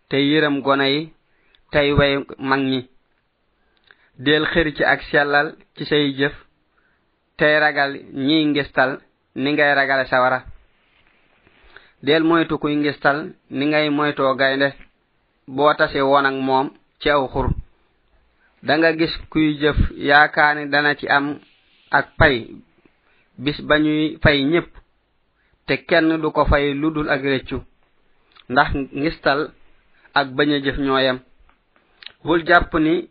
te 0.09 0.17
yëram 0.29 0.61
gona 0.63 0.87
yi 0.89 1.13
tey 1.71 1.93
way 1.93 2.13
mag 2.49 2.61
ñi 2.71 2.81
del 4.25 4.45
xëri 4.51 4.73
ci 4.77 4.85
ak 4.85 5.01
sellal 5.11 5.49
ci 5.77 5.85
say 5.85 6.05
jëf 6.19 6.33
tey 7.39 7.55
ragal 7.63 7.93
ñi 8.27 8.37
ngistal 8.47 8.93
ni 9.35 9.53
ngay 9.53 9.75
ragale 9.75 10.07
sawara 10.09 10.45
del 12.03 12.25
moytu 12.25 12.59
kuy 12.59 12.77
ngistal 12.77 13.33
ni 13.51 13.67
ngay 13.67 13.91
moyto 13.91 14.35
gaynde 14.35 14.75
boo 15.47 15.73
tase 15.75 16.03
woon 16.03 16.27
ak 16.27 16.35
moom 16.35 16.71
ci 17.01 17.09
aw 17.11 17.25
xur 17.33 17.47
da 18.63 18.73
nga 18.79 18.91
gis 18.99 19.13
kuy 19.31 19.59
jëf 19.61 19.77
yaakaani 20.09 20.71
dana 20.73 20.95
ci 20.99 21.07
am 21.09 21.39
ak 21.99 22.07
pay 22.19 22.37
bis 23.39 23.59
ba 23.69 23.77
ñuy 23.79 24.19
fay 24.23 24.45
ñépp 24.45 24.69
te 25.67 25.75
kenn 25.89 26.21
du 26.23 26.31
ko 26.33 26.45
fay 26.47 26.75
lu 26.75 26.91
dul 26.91 27.09
ak 27.09 27.23
rëccu 27.23 27.63
ndax 28.49 28.71
ngistal 28.95 29.53
ak 30.15 30.27
bañ 30.37 30.51
a 30.55 30.59
jëf 30.61 30.79
ñooyam 30.79 31.19
bul 32.25 32.43
jàpp 32.47 32.75
ni 32.75 33.09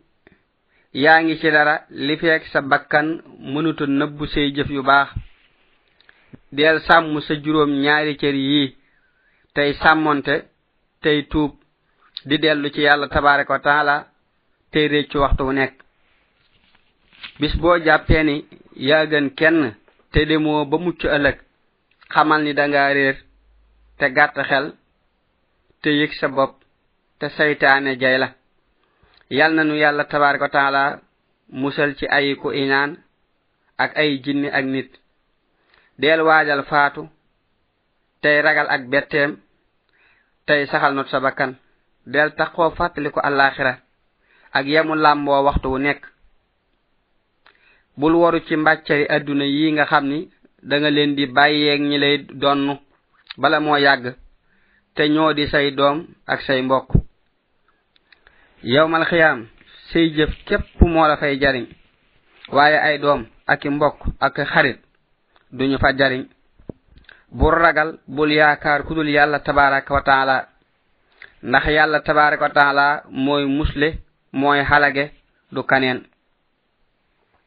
yaa 0.92 1.22
ngi 1.22 1.38
ci 1.40 1.50
dara 1.50 1.84
li 1.88 2.16
feeg 2.18 2.42
sa 2.52 2.60
bakkan 2.62 3.22
mënutu 3.52 3.86
nëbb 3.86 4.26
say 4.26 4.52
jëf 4.52 4.68
yu 4.70 4.82
baax 4.82 5.08
del 6.58 6.78
sàmm 6.88 7.14
sa 7.26 7.34
juróom 7.42 7.70
ñaari 7.84 8.12
cër 8.20 8.36
yi 8.48 8.64
tey 9.54 9.70
sàmmonte 9.82 10.34
tey 11.02 11.18
tuub 11.30 11.52
di 12.28 12.36
dellu 12.44 12.68
ci 12.74 12.80
yàlla 12.86 13.06
tabaraka 13.14 13.52
wa 13.54 13.62
taala 13.68 13.96
tey 14.72 14.86
réccu 14.92 15.16
waxtu 15.22 15.42
wu 15.46 15.52
nekk 15.52 15.74
bis 17.40 17.54
boo 17.60 17.76
jàppee 17.86 18.22
ni 18.28 18.34
yaa 18.88 19.04
gën 19.10 19.26
kenn 19.38 19.60
te 20.12 20.20
demoo 20.30 20.62
ba 20.70 20.76
mucc 20.84 21.00
ëllëg 21.16 21.36
xamal 22.12 22.40
ni 22.44 22.52
dangaa 22.58 22.92
réer 22.96 23.16
te 23.98 24.06
gàtt 24.16 24.36
xel 24.48 24.66
te 25.82 25.88
yëg 26.00 26.12
sa 26.20 26.26
bopp 26.36 26.52
te 27.18 27.26
saytaane 27.36 27.90
jay 28.00 28.16
la 28.22 28.28
yàl 29.38 29.52
nanu 29.54 29.74
yàlla 29.82 30.04
tabaraka 30.12 30.44
wa 30.46 30.54
taala 30.56 30.82
musal 31.62 31.90
ci 31.98 32.06
ayiku 32.16 32.48
inaan 32.62 32.90
ak 33.82 33.90
ay 34.00 34.10
jinni 34.24 34.48
ak 34.58 34.64
nit 34.74 34.90
del 36.00 36.22
waajal 36.26 36.62
faatu 36.70 37.02
tey 38.22 38.36
ragal 38.46 38.66
ak 38.74 38.82
betteem 38.92 39.30
tey 40.48 40.60
saxal 40.70 40.94
not 40.94 41.08
sa 41.12 41.20
bakkan 41.20 41.50
del 42.12 42.30
taxoo 42.38 42.70
fàttaliku 42.78 43.20
àllaaxira 43.28 43.74
ak 44.56 44.64
yamu 44.72 44.94
làmboo 45.04 45.44
waxtu 45.48 45.68
wu 45.72 45.78
nekk 45.78 46.02
bul 48.00 48.14
waru 48.22 48.40
ci 48.48 48.56
mbàccari 48.56 49.04
àdduna 49.14 49.44
yi 49.44 49.72
nga 49.72 49.84
xam 49.90 50.04
ni 50.10 50.18
da 50.68 50.76
leen 50.96 51.14
di 51.16 51.24
bàyyeeg 51.36 51.80
ñi 51.88 51.96
lay 52.02 52.16
bala 53.40 53.60
moo 53.60 53.76
yàgg 53.76 54.06
te 54.94 55.02
ñoo 55.14 55.32
di 55.36 55.44
say 55.50 55.70
doom 55.72 56.06
ak 56.26 56.40
say 56.42 56.62
mbokk 56.62 56.88
yowmal 58.62 59.04
xiyaam 59.04 59.48
say 59.92 60.04
jëf 60.16 60.30
képp 60.48 60.66
moo 60.80 61.08
la 61.08 61.16
fay 61.16 61.38
jariñ 61.40 61.66
waaye 62.52 62.76
ay 62.86 62.98
doom 62.98 63.26
ak 63.46 63.64
mbokk 63.64 63.98
ak 64.20 64.36
xarit 64.52 64.80
duñu 65.52 65.78
fa 65.78 65.92
jariñ 65.96 66.28
bur 67.28 67.54
ragal 67.58 67.98
bul 68.06 68.30
yaakaar 68.32 68.82
kudul 68.86 69.08
yàlla 69.08 69.38
tabaraka 69.40 69.94
wa 69.94 70.02
taala 70.02 70.48
ndax 71.42 71.64
yàlla 71.66 72.00
tabaraka 72.00 72.42
wa 72.44 72.50
taala 72.54 73.02
mooy 73.10 73.44
musle 73.46 73.98
mooy 74.32 74.64
xalage 74.64 75.10
du 75.50 75.62
kaneen 75.62 76.02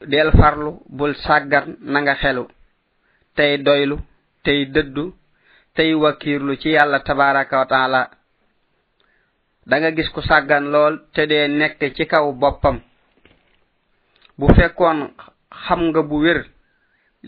del 0.05 0.31
farlu 0.31 0.81
bul 0.89 1.15
sàggar 1.15 1.65
na 1.79 1.99
nga 2.01 2.15
xelu 2.15 2.47
tey 3.35 3.57
doylu 3.57 3.97
tey 4.43 4.65
dëddu 4.65 5.13
tey 5.75 5.93
wakiirlu 5.93 6.57
ci 6.57 6.69
yàlla 6.69 6.99
tabaraka 6.99 7.57
wa 7.57 7.65
taala 7.65 8.09
da 9.65 9.79
nga 9.79 9.91
gis 9.95 10.09
ku 10.09 10.21
sàggan 10.21 10.63
lool 10.71 10.99
te 11.13 11.25
dee 11.25 11.47
nekk 11.47 11.79
ci 11.95 12.05
kaw 12.05 12.31
boppam 12.33 12.81
bu 14.37 14.47
fekkoon 14.55 15.13
xam 15.65 15.79
nga 15.87 16.01
bu 16.01 16.17
wér 16.19 16.52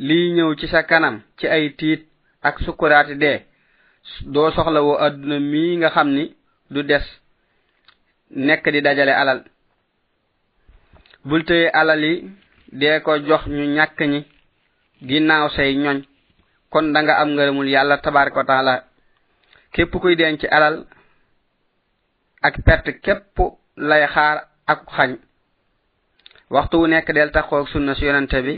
lii 0.04 0.28
ñëw 0.38 0.52
ci 0.60 0.66
sa 0.72 0.82
kanam 0.90 1.16
ci 1.38 1.46
ay 1.56 1.66
tiit 1.80 2.02
ak 2.48 2.56
sukuraati 2.66 3.16
dee 3.24 3.38
doo 4.34 4.50
soxla 4.56 4.80
woo 4.86 4.98
àdduna 5.06 5.40
mii 5.52 5.72
nga 5.80 5.90
xam 5.96 6.10
ni 6.18 6.26
du 6.74 6.82
des 6.90 7.06
nekk 8.48 8.66
di 8.74 8.80
dajale 8.86 9.14
alal 9.22 9.40
bultëye 11.28 11.68
alal 11.82 12.02
yi 12.08 12.14
dee 12.80 13.00
ko 13.06 13.12
jox 13.30 13.44
ñu 13.56 13.64
ñàkk 13.76 14.00
ñi 14.12 14.20
ginnaaw 15.08 15.48
say 15.56 15.72
ñoñ 15.84 15.98
kon 16.72 16.86
da 16.94 17.00
nga 17.02 17.16
am 17.22 17.30
ngërëmul 17.32 17.70
yàlla 17.74 17.98
tabaraka 17.98 18.40
wa 18.40 18.46
taala 18.52 18.74
képp 19.74 19.94
kuy 20.02 20.16
denc 20.16 20.42
alal 20.58 20.86
ak 22.48 22.56
perte 22.66 22.92
képp 23.06 23.36
lay 23.78 24.04
xaar 24.14 24.38
ak 24.72 24.82
xañ 24.98 25.12
waxtu 26.54 26.76
wu 26.80 26.88
nekk 26.88 27.08
del 27.14 27.32
taxoog 27.32 27.68
sunna 27.70 27.92
su 27.96 28.04
yonante 28.06 28.40
bi 28.46 28.56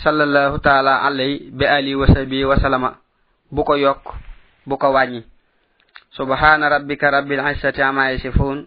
sallallahu 0.00 0.60
taala 0.64 1.04
alayhi 1.04 1.52
bi 1.52 1.68
ali 1.68 1.92
wa 1.92 2.08
sahbi 2.08 2.48
wa 2.48 2.56
sallama 2.56 2.96
bu 3.52 3.60
ko 3.60 3.76
yok 3.76 4.00
bu 4.64 4.78
ko 4.80 4.88
wañi 4.96 5.20
subhana 6.16 6.72
rabbika 6.72 7.12
rabbil 7.12 7.44
izzati 7.52 7.84
amma 7.84 8.08
yasifun 8.16 8.64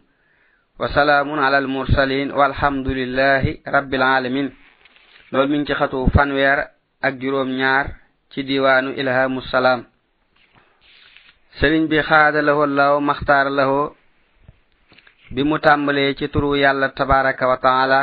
wa 0.77 0.89
salamun 0.93 1.41
ala 1.41 1.57
al 1.57 1.67
mursalin 1.71 2.29
walhamdulillahi 2.29 3.65
rabbil 3.65 4.05
alamin 4.05 4.53
lol 5.33 5.49
mi 5.49 5.65
ngi 5.65 5.73
ci 5.73 5.73
xatu 5.73 6.05
fanwer 6.13 6.69
ak 7.01 7.13
juroom 7.17 7.57
ñaar 7.57 7.95
ci 8.29 8.45
diwanu 8.45 8.93
ilhamu 8.93 9.41
salam 9.49 9.81
serigne 11.57 11.89
bi 11.89 12.01
xada 12.05 12.37
lahu 12.45 12.65
law 12.69 13.01
makhtar 13.01 13.49
lahu 13.49 13.89
bi 15.33 15.41
mu 15.41 15.57
tambale 15.57 16.13
ci 16.13 16.27
turu 16.29 16.53
yalla 16.53 16.93
tabaaraku 16.93 17.43
wa 17.49 17.57
ta'ala 17.57 18.01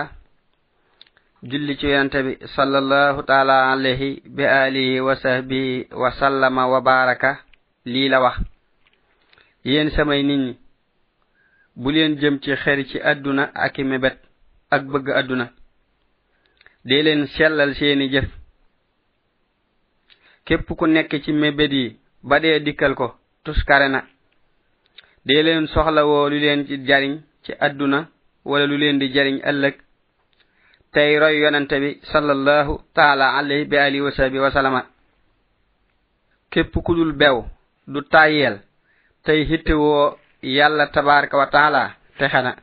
julli 1.43 1.77
ci 1.77 1.87
yonte 1.89 2.23
bi 2.23 2.39
sallallahu 2.55 3.23
taala 3.25 3.73
alayhi 3.73 4.23
bi 4.25 4.45
alihi 4.47 5.01
wa 5.01 5.15
sahbihi 5.17 5.89
wa 5.91 6.13
sallama 6.13 6.69
wa 6.69 6.81
baraka 6.81 7.39
lii 7.85 8.09
la 8.09 8.21
wax 8.23 8.37
yéen 9.65 9.91
samay 9.91 10.23
nit 10.23 10.39
ñi 10.39 10.57
bu 11.75 11.91
leen 11.91 12.15
jëm 12.21 12.39
ci 12.43 12.55
xer 12.55 12.87
ci 12.87 12.99
àdduna 13.03 13.51
ak 13.65 13.77
mebet 13.79 14.19
ak 14.71 14.83
bëgg 14.87 15.09
àdduna 15.19 15.47
dee 16.89 17.03
leen 17.03 17.27
sellal 17.27 17.75
seeni 17.75 18.07
jëf 18.13 18.31
képp 20.47 20.69
ku 20.79 20.87
nekk 20.87 21.11
ci 21.25 21.33
mébét 21.33 21.73
yi 21.73 21.97
ba 22.23 22.39
dee 22.39 22.59
dikkal 22.61 22.95
ko 22.95 23.15
tuskare 23.45 23.89
na 23.89 24.01
dee 25.27 25.43
leen 25.43 25.67
soxla 25.67 26.07
woo 26.07 26.29
lu 26.31 26.39
leen 26.39 26.65
ci 26.67 26.75
jariñ 26.89 27.15
ci 27.45 27.53
àdduna 27.67 28.09
wala 28.45 28.65
lu 28.67 28.77
leen 28.79 28.99
di 29.01 29.09
jariñ 29.15 29.41
ëllëg 29.51 29.75
tey 30.93 31.19
royu 31.19 31.43
yonente 31.43 31.81
bi 31.81 32.01
sallallahu 32.13 32.81
taala 32.95 33.33
alayhi 33.37 33.65
bi 33.65 33.77
alihi 33.81 34.01
wa 34.01 34.13
sahbi 34.13 34.39
wa 34.39 34.51
sallama 34.53 34.85
kep 36.53 36.69
ku 36.73 36.95
dul 36.95 37.13
bew 37.17 37.45
du 37.89 38.03
tayel 38.05 38.61
tey 39.25 39.45
hitte 39.49 39.73
wo 39.73 40.19
yalla 40.45 40.87
tabaaraku 40.93 41.37
wa 41.37 41.47
taala 41.49 41.95
te 42.19 42.29
xana 42.29 42.57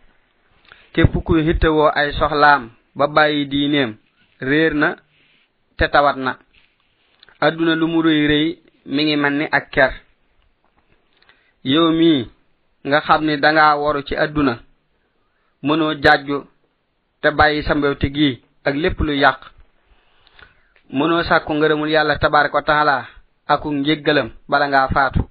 kep 0.93 1.09
ku 1.25 1.41
hitte 1.41 1.65
wo 1.67 1.89
ay 1.89 2.11
soxlaam 2.13 2.69
ba 2.95 3.07
bayyi 3.07 3.47
diineem 3.49 3.97
reer 4.39 4.73
na 4.75 4.95
te 5.77 5.87
tawat 5.89 6.15
na 6.17 6.37
aduna 7.41 7.75
lu 7.75 7.87
mu 7.87 8.01
reey 8.01 8.27
reey 8.27 8.59
mi 8.85 9.03
ngi 9.05 9.15
manni 9.17 9.45
ak 9.51 9.71
ker 9.71 9.91
yow 11.63 11.91
mii 11.91 12.29
nga 12.87 13.01
xam 13.01 13.25
ni 13.25 13.37
da 13.41 13.51
ngaa 13.53 13.75
waru 13.75 14.03
ci 14.03 14.15
aduna 14.15 14.53
mënoo 15.63 15.93
jajju 15.93 16.45
te 17.21 17.27
bàyyi 17.39 17.61
sambewti 17.67 18.07
gi 18.15 18.29
ak 18.67 18.75
lépp 18.83 18.97
lu 19.07 19.13
yàq 19.23 19.39
mënoo 20.97 21.23
sàkku 21.29 21.51
ngërëmul 21.57 21.91
yàlla 21.95 22.15
tabaraka 22.21 22.57
wa 22.57 22.63
taala 22.69 22.95
akuk 23.53 23.73
njéggalam 23.75 24.27
bala 24.51 24.65
ngaa 24.71 24.87
faatu 24.95 25.21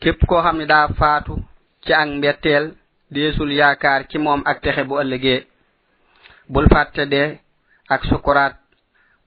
képp 0.00 0.20
koo 0.28 0.42
xam 0.44 0.56
ne 0.58 0.66
daa 0.72 0.88
faatu 1.00 1.32
ci 1.84 1.92
ak 1.92 2.08
mbetteel 2.18 2.64
deesul 3.14 3.50
yaakaar 3.60 4.00
ci 4.10 4.18
moom 4.18 4.40
ak 4.50 4.58
texe 4.62 4.82
bu 4.88 4.94
ëllëgee 5.02 5.46
bul 6.52 6.66
fàtte 6.72 7.02
dee 7.12 7.28
ak 7.94 8.02
sukuraat 8.08 8.54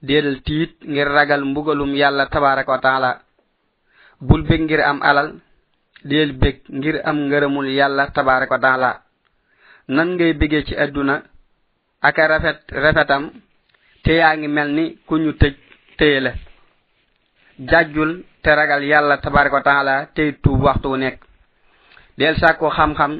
déedal 0.02 0.36
tiit 0.46 0.72
ngir 0.90 1.08
ragal 1.16 1.42
mbugalum 1.44 1.92
yàlla 2.00 2.24
tabaraka 2.26 2.72
wa 2.72 2.78
taala 2.78 3.10
bul 4.26 4.42
bég 4.48 4.60
ngir 4.64 4.80
am 4.80 5.00
alal 5.02 5.28
déel 6.08 6.32
bég 6.32 6.56
ngir 6.68 6.96
am 7.08 7.16
ngërëmul 7.28 7.68
yàlla 7.78 8.04
tabaraka 8.16 8.54
wa 8.56 8.60
taala 8.66 8.90
nan 9.94 10.08
ngay 10.14 10.32
bégee 10.40 10.64
ci 10.66 10.74
àdduna 10.76 11.16
ak 12.00 12.16
rafet 12.18 12.58
rafetam 12.72 13.22
te 14.04 14.12
yaa 14.16 14.34
ngi 14.36 14.48
mel 14.48 14.70
ni 14.76 14.84
ku 15.06 15.14
ñu 15.18 15.32
tëj 15.40 15.54
téye 15.98 16.20
la 16.20 16.32
jajjul 17.70 18.10
te 18.42 18.50
ragal 18.54 18.82
yàlla 18.84 19.16
tabaraka 19.20 19.56
wa 19.56 19.62
taala 19.62 20.06
te 20.14 20.32
tuub 20.42 20.60
waxtu 20.62 20.88
wu 20.88 20.96
nekk 20.96 21.18
del 22.18 22.36
sàkku 22.40 22.70
xam-xam 22.76 23.12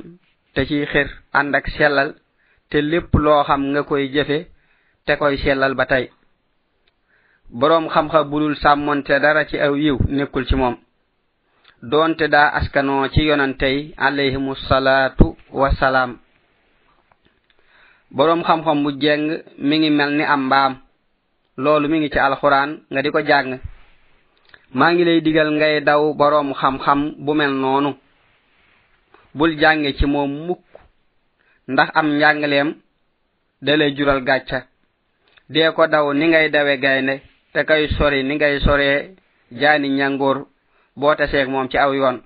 te 0.55 0.67
ci 0.67 0.85
xir 0.91 1.09
ànd 1.33 1.55
ak 1.55 1.67
sellal 1.69 2.15
te 2.71 2.77
lépp 2.83 3.13
loo 3.15 3.45
xam 3.45 3.63
nga 3.73 3.83
koy 3.83 4.05
jëfe 4.15 4.39
te 5.07 5.13
koy 5.17 5.37
sellal 5.39 5.75
ba 5.75 5.87
tey 5.87 6.05
boroom 7.51 7.89
xam-xa 7.89 8.23
budul 8.31 8.55
sàmmonte 8.57 9.19
dara 9.21 9.45
ci 9.49 9.57
aw 9.61 9.75
yiw 9.77 9.97
nekkul 10.09 10.47
ci 10.47 10.55
moom 10.57 10.77
donte 11.83 12.29
daa 12.29 12.49
askanoo 12.59 13.09
ci 13.09 13.23
yonante 13.23 13.67
yi 13.75 13.95
alayhimu 13.97 14.55
salaatu 14.69 15.37
wa 15.61 15.71
salaam 15.75 16.19
borom 18.11 18.43
xam-xam 18.45 18.83
bu 18.85 18.91
jeng 19.01 19.43
mi 19.59 19.79
ngi 19.79 19.91
mel 19.91 20.11
ni 20.19 20.25
am 20.25 20.47
mbaam 20.47 20.75
loolu 21.57 21.89
mi 21.89 21.99
ngi 21.99 22.09
ci 22.11 22.19
alxuraan 22.19 22.71
nga 22.91 23.01
di 23.03 23.11
ko 23.11 23.21
jàng 23.29 23.59
maa 24.79 24.93
ngi 24.93 25.05
lay 25.05 25.21
digal 25.25 25.51
ngay 25.53 25.81
daw 25.81 26.13
borom 26.19 26.53
xam-xam 26.61 27.01
bu 27.25 27.33
mel 27.35 27.51
noonu 27.63 27.91
bul 29.35 29.51
jànge 29.61 29.91
ci 29.99 30.07
moom 30.07 30.31
mukk 30.47 30.63
ndax 31.73 31.89
am 31.99 32.09
njàngaleem 32.17 32.71
da 33.65 33.77
lay 33.77 33.95
jural 33.97 34.21
gàcca 34.29 34.59
dee 35.53 35.71
ko 35.77 35.87
daw 35.87 36.07
ni 36.13 36.27
ngay 36.29 36.49
dawe 36.55 36.75
gaynde 36.85 37.15
te 37.53 37.61
kay 37.69 37.83
sori 37.99 38.23
ni 38.25 38.35
ngay 38.37 38.55
soree 38.65 38.99
jaani 39.61 39.89
njàngoor 39.89 40.39
boo 40.99 41.15
teseeg 41.19 41.49
moom 41.51 41.69
ci 41.71 41.77
aw 41.85 41.93
yoon 41.99 42.19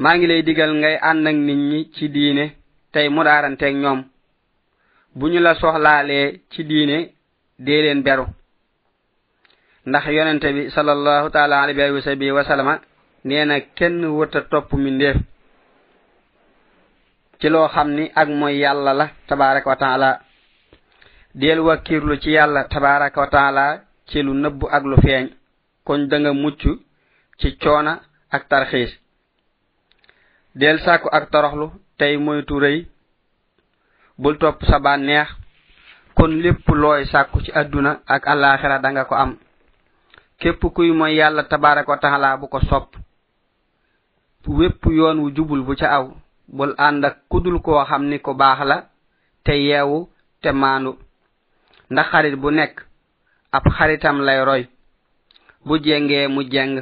maa 0.00 0.14
ngi 0.16 0.26
lay 0.26 0.42
digal 0.46 0.72
ngay 0.80 0.96
ànd 1.08 1.26
ak 1.28 1.34
nit 1.46 1.58
ñi 1.68 1.80
ci 1.96 2.06
diine 2.14 2.46
tey 2.92 3.06
mudaaranteeg 3.14 3.74
ñoom 3.82 4.00
bu 5.18 5.24
ñu 5.32 5.40
la 5.40 5.54
soxlaalee 5.54 6.40
ci 6.50 6.62
diine 6.64 6.96
dee 7.64 7.82
leen 7.84 8.02
beru 8.06 8.24
ndax 9.88 10.04
yonente 10.16 10.48
bi 10.56 10.70
salallahu 10.70 11.28
taala 11.30 11.62
alayhi 11.62 11.92
wa 11.96 12.02
sabi 12.02 12.30
wa 12.30 12.44
salama 12.44 12.74
nee 13.24 13.44
na 13.44 13.56
kenn 13.76 14.04
wëta 14.18 14.40
topp 14.50 14.72
mindeef 14.72 15.16
ci 17.40 17.48
loo 17.48 17.68
xam 17.74 17.88
ni 17.96 18.04
ak 18.20 18.28
mooy 18.28 18.56
yàlla 18.62 18.92
la 18.94 19.06
tabaaraka 19.28 19.70
wa 19.70 19.76
taala 19.76 20.20
deel 21.34 21.60
wakkiirlu 21.66 22.14
ci 22.22 22.30
yàlla 22.36 22.64
tabaaraka 22.64 23.20
wa 23.20 23.26
taala 23.36 23.64
ci 24.08 24.18
lu 24.22 24.32
nëbb 24.34 24.60
ak 24.76 24.82
lu 24.90 24.96
feeñ 25.04 25.26
kon 25.84 26.00
da 26.10 26.16
nga 26.18 26.32
mucc 26.32 26.60
ci 27.38 27.48
coona 27.62 27.92
ak 28.34 28.42
tarxiis 28.48 28.92
deel 30.60 30.78
sàkku 30.84 31.08
ak 31.16 31.26
toroxlu 31.32 31.66
tey 32.00 32.16
moytu 32.16 32.56
rëy 32.64 32.78
bul 34.18 34.38
topp 34.40 34.64
saba 34.68 34.92
neex 34.96 35.28
kon 36.16 36.32
lépp 36.42 36.66
looy 36.82 37.04
sàkku 37.10 37.38
ci 37.44 37.50
àdduna 37.60 37.90
ak 38.14 38.22
alaxira 38.32 38.78
danga 38.84 39.04
ko 39.08 39.14
am 39.22 39.32
képp 40.40 40.60
kuy 40.74 40.92
moy 40.98 41.14
yàlla 41.18 41.42
tabaraka 41.44 41.96
taala 42.02 42.36
bu 42.40 42.46
ko 42.48 42.58
sopp 42.68 42.88
wépp 44.58 44.82
yoon 44.98 45.18
wu 45.22 45.30
jubul 45.34 45.62
bu 45.66 45.74
ca 45.80 45.88
aw 45.96 46.04
bul 46.56 46.72
ànd 46.86 47.04
ak 47.08 47.16
kudul 47.30 47.56
koo 47.64 47.84
xam 47.88 48.04
ni 48.08 48.16
ko 48.24 48.32
baax 48.40 48.58
la 48.70 48.76
te 49.44 49.52
yeewu 49.66 50.08
te 50.42 50.50
maanu 50.60 50.90
ndax 51.90 52.06
xarit 52.10 52.36
bu 52.40 52.48
nekk 52.50 52.74
ab 53.52 53.64
xaritam 53.78 54.18
lay 54.26 54.40
roy 54.48 54.62
bu 55.66 55.74
jengee 55.84 56.26
mu 56.32 56.40
jeng 56.52 56.76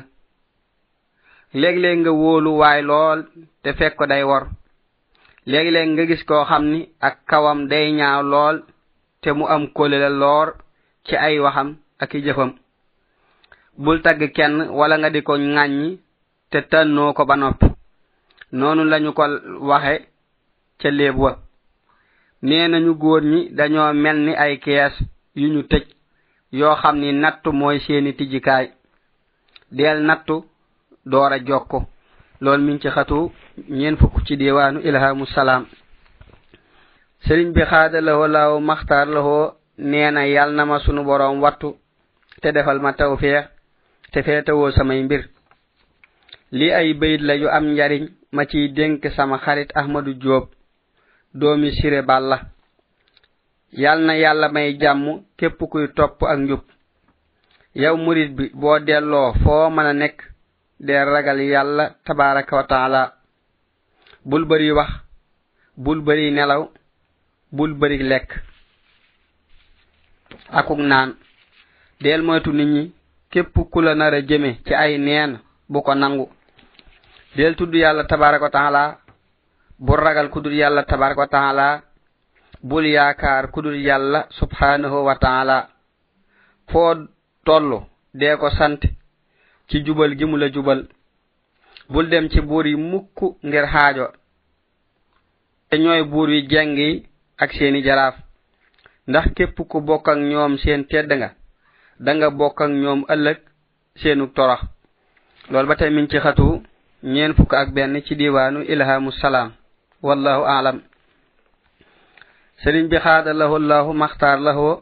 léeg-léeg 1.60 1.98
nga 2.00 2.10
wóolu 2.20 2.50
waay 2.60 2.82
lool 2.88 3.20
te 3.62 3.68
fekk 3.78 4.00
day 4.10 4.22
wor 4.30 4.44
léegi 5.50 5.70
léeg 5.74 5.88
nga 5.94 6.04
gis 6.10 6.22
koo 6.28 6.44
xam 6.50 6.64
ni 6.72 6.80
ak 7.08 7.14
kawam 7.30 7.60
day 7.70 7.86
ñaaw 7.98 8.22
lool 8.32 8.56
te 9.22 9.28
mu 9.38 9.44
am 9.54 9.62
kólila 9.76 10.08
loor 10.22 10.48
ci 11.06 11.14
ay 11.26 11.34
waxam 11.44 11.68
ak 12.02 12.10
i 12.18 12.24
jëfam 12.26 12.50
bul 13.84 13.98
tagg 14.04 14.20
kenn 14.36 14.54
wala 14.78 14.94
nga 14.98 15.10
di 15.14 15.20
ko 15.26 15.32
ŋàññi 15.56 15.90
te 16.50 16.58
tannoo 16.70 17.10
ko 17.16 17.22
ba 17.28 17.34
nopp 17.42 17.60
noonu 18.58 18.82
lañu 18.92 19.10
ko 19.18 19.24
waxe 19.70 19.94
ca 20.80 20.88
léeb 20.98 21.16
wa 21.24 21.30
nee 22.46 22.66
nañu 22.72 22.92
góor 23.02 23.22
ñi 23.32 23.40
dañoo 23.58 23.92
mel 24.02 24.18
ni 24.26 24.32
ay 24.44 24.54
kees 24.64 24.94
yu 25.40 25.46
ñu 25.54 25.62
tëj 25.70 25.84
yoo 26.58 26.74
xam 26.82 26.94
ni 27.02 27.08
nattu 27.22 27.48
mooy 27.60 27.76
seeni 27.84 28.10
tijjikaay 28.18 28.66
deel 29.76 29.98
nattu 30.08 30.34
door 31.10 31.30
a 31.36 31.38
jokko 31.48 31.78
lool 32.40 32.58
mi 32.60 32.72
ngi 32.74 32.80
ci 32.82 32.88
xatu 32.90 33.32
ñeen 33.68 33.96
fukk 33.96 34.24
ci 34.26 34.36
diwaanu 34.36 34.80
ilhamu 34.80 35.26
salaam 35.26 35.64
sëriñ 37.26 37.52
bi 37.54 37.62
xaada 37.64 38.00
la 38.00 38.12
hoo 38.14 38.26
laawu 38.28 38.60
maxtaar 38.60 39.08
la 39.08 39.20
hoo 39.20 39.52
nee 39.78 40.10
na 40.10 40.26
yàl 40.26 40.50
na 40.54 40.64
ma 40.64 40.78
sunu 40.78 41.02
boroom 41.04 41.40
wattu 41.42 41.74
te 42.40 42.52
defal 42.52 42.78
ma 42.78 42.92
taw 42.92 43.16
feex 43.16 43.46
te 44.12 44.22
feetawoo 44.22 44.70
samay 44.70 45.02
mbir 45.02 45.22
lii 46.52 46.70
ay 46.78 46.94
bayit 46.94 47.20
la 47.20 47.34
yu 47.34 47.48
am 47.50 47.64
njariñ 47.72 48.06
ma 48.32 48.44
ciy 48.46 48.68
dénk 48.72 49.02
sama 49.16 49.38
xarit 49.38 49.70
ahmadu 49.74 50.14
joob 50.22 50.46
doomi 51.34 51.72
sire 51.72 52.02
bàlla 52.02 52.38
yàl 53.72 53.98
na 54.06 54.14
yàlla 54.16 54.48
may 54.48 54.78
jàmm 54.80 55.22
képp 55.36 55.58
kuy 55.70 55.88
topp 55.96 56.22
ak 56.22 56.38
njub 56.38 56.60
yow 57.74 57.96
murit 57.96 58.30
bi 58.36 58.50
boo 58.54 58.78
delloo 58.78 59.32
foo 59.42 59.70
mën 59.70 59.86
a 59.86 59.92
nekk 59.92 60.18
de 60.80 60.92
ragal 61.04 61.40
yalla 61.40 61.94
tabaaraka 62.04 62.56
wa 62.56 62.64
ta'ala 62.64 63.14
bul 64.24 64.44
bari 64.46 64.70
wax 64.72 64.88
bul 65.76 66.00
bari 66.02 66.30
nelaw 66.30 66.70
bul 67.52 67.74
bari 67.74 67.98
lek 67.98 68.30
ak 70.52 70.68
naan 70.78 71.16
del 72.00 72.22
moytu 72.22 72.52
nit 72.52 72.66
ñi 72.68 72.92
képp 73.30 73.54
ku 73.70 73.80
la 73.80 73.94
nara 73.94 74.20
jeme 74.22 74.58
ci 74.66 74.74
ay 74.74 74.98
neen 74.98 75.40
bu 75.68 75.82
ko 75.82 75.94
nangu 75.94 76.28
del 77.36 77.56
tudd 77.56 77.74
yalla 77.74 78.04
tabaaraka 78.06 78.44
wa 78.44 78.50
ta'ala 78.50 78.98
bul 79.80 79.98
ragal 80.00 80.30
kudur 80.30 80.52
yalla 80.52 80.84
tabaaraka 80.84 81.20
wa 81.20 81.28
ta'ala 81.28 81.82
bul 82.62 82.86
yaakaar 82.86 83.50
kudur 83.50 83.74
yalla 83.74 84.26
subhanahu 84.30 85.04
wa 85.04 85.14
ta'ala 85.18 85.68
foo 86.70 86.94
tollu 87.44 87.78
dee 88.14 88.36
ko 88.36 88.50
sante 88.50 88.97
ci 89.70 89.76
jubal 89.84 90.10
gi 90.18 90.24
mu 90.30 90.36
la 90.42 90.48
jubal 90.54 90.80
bul 91.92 92.06
dem 92.08 92.26
ci 92.32 92.40
buur 92.48 92.66
yi 92.66 92.76
mukk 92.90 93.16
ngir 93.46 93.66
haajo 93.72 94.06
te 95.68 95.76
ñooy 95.82 96.02
buur 96.10 96.28
yi 96.34 96.40
jeng 96.50 96.72
yi 96.78 96.90
ak 97.42 97.50
seeni 97.56 97.80
jaraaf 97.86 98.16
ndax 99.08 99.26
képp 99.36 99.54
ku 99.70 99.78
bokk 99.86 100.06
ak 100.12 100.18
ñoom 100.30 100.52
seen 100.62 100.82
tedd 100.90 101.10
nga 101.18 101.30
da 102.04 102.10
nga 102.16 102.28
bokk 102.38 102.58
ak 102.64 102.70
ñoom 102.82 103.00
ëllëg 103.14 103.38
seenu 104.00 104.26
torox 104.36 104.62
loolu 105.50 105.68
ba 105.68 105.76
tey 105.76 105.90
miñ 105.90 106.06
ci 106.10 106.18
xatu 106.24 106.62
ñeen 107.12 107.34
fukk 107.34 107.52
ak 107.54 107.68
benn 107.74 108.00
ci 108.06 108.14
diwaanu 108.16 108.60
ilhamu 108.72 109.12
salaam 109.12 109.50
wallahu 110.02 110.42
aalam 110.54 110.78
sëriñ 112.62 112.86
bi 112.88 112.96
xaada 113.04 113.32
lahu 113.40 113.54
llahu 113.58 113.92
maxtaar 114.00 114.38
lahu 114.46 114.80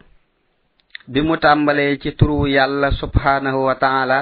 bi 1.09 1.20
mu 1.27 1.35
tàmbalee 1.42 1.99
ci 2.03 2.16
turu 2.18 2.46
yàlla 2.55 2.88
subhanahu 2.90 3.59
wa 3.68 3.75
taala 3.75 4.18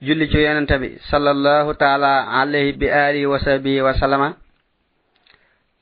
julli 0.00 0.28
ci 0.30 0.36
yonente 0.38 0.78
bi 0.78 0.88
sallallahu 1.10 1.74
taala 1.76 2.30
alayhi 2.40 2.72
bi 2.78 2.86
alihi 2.88 3.26
wa 3.26 3.38
sahbihi 3.40 3.80
wa 3.82 3.94
sallama 3.98 4.36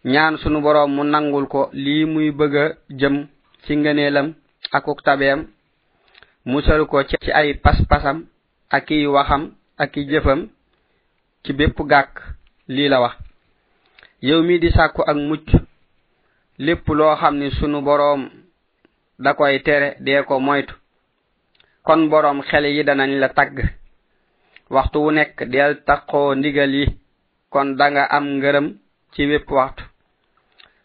ñaan 0.05 0.39
sunu 0.39 0.61
borom 0.65 0.89
mu 0.97 1.05
nangul 1.05 1.45
ko 1.53 1.69
li 1.77 2.05
muy 2.09 2.31
bëgg 2.33 2.55
jëm 3.01 3.27
ci 3.67 3.73
ngeneelam 3.77 4.33
ak 4.73 4.87
ak 4.89 5.01
tabeem 5.05 5.41
musal 6.47 6.87
ko 6.87 7.03
ci 7.05 7.17
ay 7.33 7.55
pas 7.61 7.77
pasam 7.91 8.25
ak 8.71 8.89
waxam 9.13 9.53
ak 9.77 9.93
jëfam 10.11 10.49
ci 11.45 11.53
bépp 11.53 11.77
gàkk 11.91 12.19
lii 12.69 12.89
la 12.89 13.01
wax 13.01 13.17
yow 14.23 14.43
mi 14.43 14.59
di 14.59 14.71
sàkku 14.71 15.03
ak 15.07 15.15
mucc 15.17 15.49
lépp 16.59 16.89
loo 16.89 17.17
xam 17.17 17.37
ni 17.39 17.51
sunu 17.51 17.83
borom 17.83 18.31
da 19.19 19.35
koy 19.35 19.61
tere 19.63 19.95
dee 20.01 20.23
ko 20.25 20.41
moytu 20.41 20.73
kon 21.83 22.09
borom 22.09 22.41
xel 22.43 22.65
yi 22.65 22.83
danañ 22.83 23.11
la 23.21 23.29
tagg 23.29 23.77
waxtu 24.75 24.97
wu 25.05 25.09
nekk 25.17 25.37
del 25.53 25.73
taqoo 25.87 26.29
ndigal 26.39 26.73
yi 26.81 26.87
kon 27.53 27.69
danga 27.79 28.03
am 28.17 28.25
ngërëm 28.39 28.67
ci 29.13 29.23
wépp 29.31 29.49
waxtu 29.59 29.85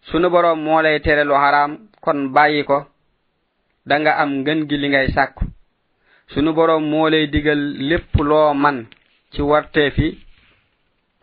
sunu 0.08 0.28
borom 0.34 0.60
moo 0.66 0.80
lay 0.86 0.98
tere 1.06 1.24
lu 1.30 1.36
haram 1.44 1.72
kon 2.04 2.20
bàyyi 2.36 2.62
ko 2.70 2.78
danga 3.90 4.12
am 4.22 4.30
ngën 4.42 4.60
gi 4.70 4.78
li 4.82 4.88
ngay 4.92 5.08
sàkku 5.16 5.44
sunu 6.32 6.50
borom 6.58 6.84
moo 6.92 7.08
lay 7.14 7.26
digal 7.34 7.62
lépp 7.90 8.12
loo 8.30 8.50
man 8.64 8.78
ci 9.32 9.40
wartee 9.50 9.90
fi 9.96 10.08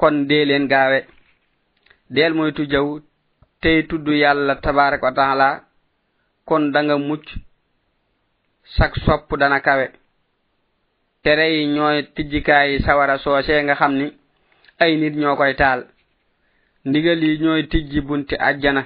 kon 0.00 0.14
dee 0.28 0.44
leen 0.48 0.64
gaawe 0.72 0.98
deel 2.14 2.32
mooy 2.36 2.52
tujjaw 2.56 2.88
tey 3.62 3.78
tudd 3.88 4.06
yàlla 4.22 4.54
tabaraka 4.64 5.06
wa 5.06 5.14
taala 5.18 5.48
kon 6.48 6.62
danga 6.74 6.96
mucc 7.08 7.26
sag 8.76 8.92
sopp 9.04 9.28
dana 9.40 9.58
kawe 9.66 9.86
tere 11.28 11.46
yi 11.56 11.66
ñooy 11.66 11.98
tijjikaay 12.14 12.70
sawara 12.86 13.14
soosee 13.24 13.60
nga 13.64 13.74
xam 13.80 13.92
ni 14.00 14.06
ay 14.82 14.92
nit 15.00 15.14
ñoo 15.22 15.34
koy 15.40 15.52
taal 15.60 15.80
ndigal 16.88 17.20
yi 17.28 17.34
ñooy 17.44 17.62
tijji 17.72 17.98
bunti 18.08 18.34
àjjana 18.48 18.82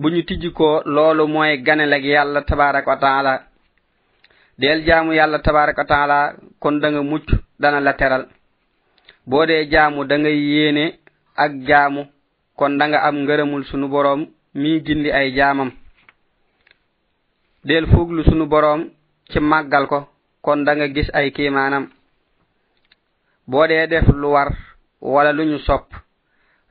bu 0.00 0.06
ñu 0.12 0.20
tijjikoo 0.28 0.76
loolu 0.94 1.24
mooy 1.34 1.52
gane 1.66 1.84
lag 1.92 2.04
yàlla 2.14 2.40
tabaraka 2.48 2.90
wa 2.90 2.96
taala 3.04 3.32
del 4.60 4.78
jaamu 4.86 5.12
yàlla 5.18 5.38
tabaraka 5.44 5.82
wa 5.82 5.88
taala 5.92 6.16
kon 6.62 6.80
da 6.82 6.88
nga 6.90 7.02
mucc 7.02 7.28
dana 7.62 7.80
la 7.86 7.92
teral 8.00 8.24
boo 9.28 9.46
dee 9.48 9.68
jaamu 9.72 10.04
da 10.08 10.14
ngay 10.18 10.38
yéene 10.54 10.84
ak 11.36 11.52
jaamu 11.68 12.02
kon 12.56 12.78
da 12.78 12.86
nga 12.88 12.98
am 13.08 13.16
ngërëmul 13.20 13.64
sunu 13.70 13.86
boroom 13.88 14.22
mii 14.54 14.80
gindi 14.86 15.10
ay 15.12 15.28
jaamam 15.36 15.70
del 17.66 17.86
fuuglu 17.92 18.24
sunu 18.24 18.46
boroom 18.52 18.82
ci 19.30 19.38
màggal 19.50 19.86
ko 19.92 19.98
kon 20.44 20.62
da 20.64 20.76
nga 20.76 20.86
gis 20.94 21.08
ay 21.18 21.28
kii 21.36 21.50
maanaam 21.56 21.84
boo 23.50 23.66
dee 23.70 23.86
def 23.92 24.06
lu 24.22 24.28
war 24.36 24.48
wala 25.12 25.30
lu 25.32 25.42
ñu 25.50 25.58
sopp 25.66 25.86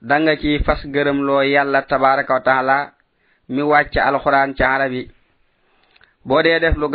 da 0.09 0.15
nga 0.21 0.33
ciy 0.41 0.55
fas 0.65 0.81
gërëm 0.93 1.19
loo 1.27 1.41
yàlla 1.53 1.79
tabaraka 1.89 2.33
wa 2.37 2.43
taala 2.47 2.75
mi 3.53 3.61
wàcc 3.71 3.95
alxuraan 4.07 4.51
ci 4.57 4.63
arab 4.75 4.91
yi 4.97 5.03
boo 6.27 6.41
dee 6.45 6.59
def 6.63 6.75
lu 6.81 6.87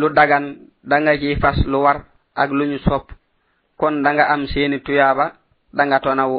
lu 0.00 0.06
dagan 0.18 0.44
da 0.90 0.96
nga 1.02 1.12
ciy 1.20 1.34
fas 1.42 1.58
lu 1.70 1.78
war 1.84 1.98
ak 2.42 2.50
lu 2.56 2.64
ñu 2.70 2.78
sopp 2.86 3.06
kon 3.78 3.94
da 4.04 4.10
nga 4.14 4.24
am 4.34 4.42
seeni 4.52 4.76
tuyaaba 4.84 5.26
da 5.76 5.82
nga 5.86 5.98
tonawu 6.04 6.38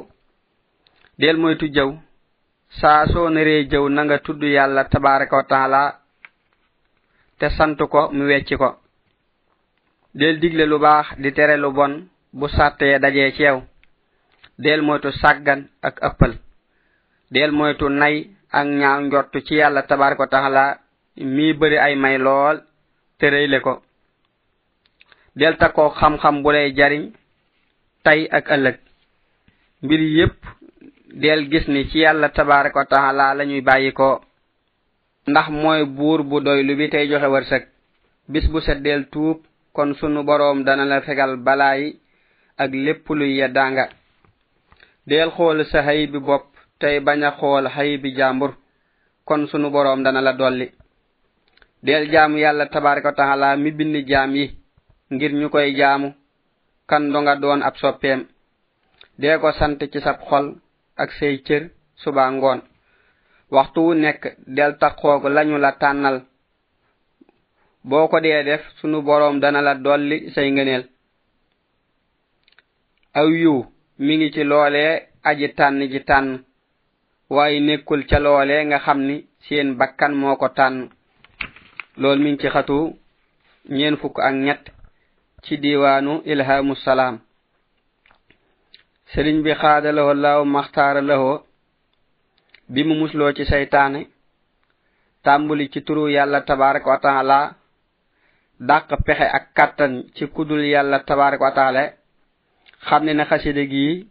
del 1.19 1.37
mooy 1.39 1.55
tujjaw 1.57 1.89
saa 2.79 3.01
soo 3.11 3.29
naree 3.33 3.67
jëw 3.71 3.85
na 3.91 4.01
nga 4.05 4.17
tudd 4.25 4.41
yàlla 4.55 4.81
tabaraka 4.91 5.35
wa 5.39 5.45
taala 5.51 5.81
te 7.39 7.47
sant 7.57 7.79
ko 7.93 7.99
mu 8.17 8.23
wecc 8.31 8.49
ko 8.61 8.69
del 10.13 10.39
digle 10.39 10.65
lu 10.65 10.77
baax 10.79 11.17
di 11.17 11.33
tere 11.33 11.57
lu 11.57 11.71
bon 11.73 12.07
bu 12.31 12.47
sàttee 12.47 12.99
dajee 12.99 13.31
ci 13.35 13.43
yow 13.43 13.63
del 14.63 14.81
moytu 14.81 15.11
sàggan 15.11 15.67
ak 15.81 15.95
ëppal 16.07 16.33
del 17.31 17.51
moytu 17.57 17.89
nay 17.89 18.15
ak 18.51 18.67
ñaaw 18.79 18.99
njortu 19.01 19.39
ci 19.45 19.55
yàlla 19.55 19.81
tabaraka 19.89 20.25
taxala 20.31 20.77
mi 21.35 21.53
bari 21.59 21.77
ay 21.77 21.95
may 21.95 22.17
lool 22.17 22.57
tërey 23.19 23.47
le 23.47 23.59
ko 23.61 23.81
del 25.35 25.57
ta 25.57 25.69
ko 25.69 25.89
xam-xam 25.99 26.43
bu 26.43 26.51
lay 26.51 26.73
jariñ 26.77 27.03
tey 28.05 28.21
ak 28.37 28.45
ëllëg 28.55 28.77
mbir 29.83 30.01
yépp 30.17 30.37
del 31.21 31.41
gis 31.51 31.67
ni 31.67 31.89
ci 31.89 31.97
yàlla 31.99 32.29
tabaraka 32.29 32.81
taxala 32.89 33.33
lañuy 33.37 33.61
bàyyikoo 33.61 34.15
ndax 35.27 35.47
mooy 35.49 35.83
buur 35.97 36.21
bu 36.23 36.39
doy 36.39 36.63
lu 36.63 36.75
bi 36.77 36.89
tey 36.89 37.05
joxe 37.09 37.27
wërsëg 37.35 37.63
bis 38.29 38.45
bu 38.51 38.59
set 38.61 38.81
del 38.83 39.05
tuub 39.11 39.37
kon 39.73 39.93
sunu 39.99 40.23
borom 40.23 40.63
dana 40.63 40.85
la 40.85 41.01
fegal 41.01 41.37
balaayi 41.37 41.99
ak 42.57 42.71
lépp 42.73 43.09
luy 43.09 43.37
ya 43.37 43.47
danga 43.47 43.89
del 45.07 45.29
xool 45.35 45.65
sa 45.65 45.81
hay 45.81 46.07
bi 46.07 46.19
bopp 46.19 46.45
tey 46.79 46.99
baña 47.05 47.31
xool 47.39 47.65
hay 47.75 47.97
bi 47.97 48.13
jàmbur 48.17 48.51
kon 49.25 49.47
sunu 49.49 49.69
borom 49.69 50.03
dana 50.03 50.21
la 50.21 50.33
dolli 50.33 50.67
del 51.83 52.09
jaamu 52.11 52.37
yàlla 52.37 52.65
tabaraka 52.69 53.11
taala 53.17 53.57
mi 53.57 53.71
bindi 53.71 54.03
jaam 54.09 54.31
yi 54.35 54.47
ngir 55.13 55.33
ñu 55.39 55.49
koy 55.49 55.75
jaamu 55.79 56.09
kan 56.89 57.11
do 57.11 57.19
nga 57.21 57.35
doon 57.35 57.61
ab 57.63 57.75
soppeem 57.81 58.21
dee 59.19 59.37
ko 59.41 59.51
sant 59.51 59.79
ci 59.91 59.99
sab 60.01 60.17
xol 60.29 60.45
ak 61.01 61.09
say 61.17 61.35
cër 61.45 61.63
suba 62.01 62.23
ngoon 62.29 62.59
waxtu 63.53 63.79
wu 63.85 63.93
nekk 63.93 64.21
del 64.55 64.73
taxoogu 64.81 65.27
lañu 65.29 65.57
la 65.57 65.71
tànnal 65.81 66.13
la 66.19 66.27
boo 67.83 68.07
ko 68.07 68.17
dee 68.23 68.43
def 68.47 68.61
sunu 68.79 68.97
boroom 69.07 69.37
dana 69.39 69.61
la 69.67 69.73
dolli 69.85 70.17
say 70.33 70.47
ngëneel 70.51 70.83
aw 73.19 73.27
yu 73.41 73.55
mi 74.05 74.13
ngi 74.17 74.29
ci 74.35 74.43
loolee 74.51 74.91
aji 75.29 75.47
tànn 75.57 75.79
ji 75.91 75.99
tànn 76.09 76.29
waaye 77.33 77.59
nekkul 77.67 78.01
ca 78.09 78.17
loolee 78.25 78.61
nga 78.65 78.77
xam 78.85 78.99
ni 79.07 79.15
seen 79.45 79.69
bakkan 79.79 80.13
moo 80.21 80.35
ko 80.41 80.47
tànn 80.57 80.77
lool 82.01 82.19
mi 82.21 82.29
ngi 82.31 82.41
ci 82.41 82.47
xatu 82.53 82.77
ñeen 83.77 83.97
fukk 84.01 84.15
ak 84.27 84.33
ñett 84.45 84.63
ci 85.43 85.53
diiwaanu 85.63 86.13
ilhamu 86.31 86.73
salaam 86.85 87.15
sëriñ 89.11 89.37
bi 89.45 89.51
xaada 89.61 89.89
laho 89.97 90.11
laaw 90.23 90.41
maxtaara 90.53 91.01
laho 91.09 91.31
bi 92.73 92.81
mu 92.87 92.93
musloo 92.99 93.31
ci 93.37 93.43
saytaane 93.51 94.01
tàmbuli 95.23 95.65
ci 95.73 95.79
turu 95.85 96.03
yàlla 96.15 96.39
tabaraka 96.47 96.89
wa 96.93 96.97
taala 97.05 97.39
dàq 98.69 98.87
pexe 99.05 99.25
ak 99.37 99.45
kàttan 99.57 99.93
ci 100.15 100.23
kudul 100.35 100.61
yàlla 100.73 100.99
tabaarek 100.99 101.41
wa 101.45 101.51
taala 101.57 101.83
xam 102.87 103.03
ne 103.05 103.13
na 103.15 103.25
xaside 103.29 103.63
gi 103.71 104.07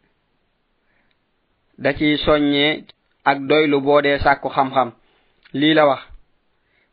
da 1.82 1.88
ciy 1.98 2.16
soññee 2.24 2.84
ak 3.30 3.38
doylu 3.48 3.78
boo 3.86 4.00
dee 4.04 4.18
sàkku 4.24 4.48
xam-xam 4.56 4.90
lii 5.58 5.74
la 5.76 5.86
wax 5.88 6.02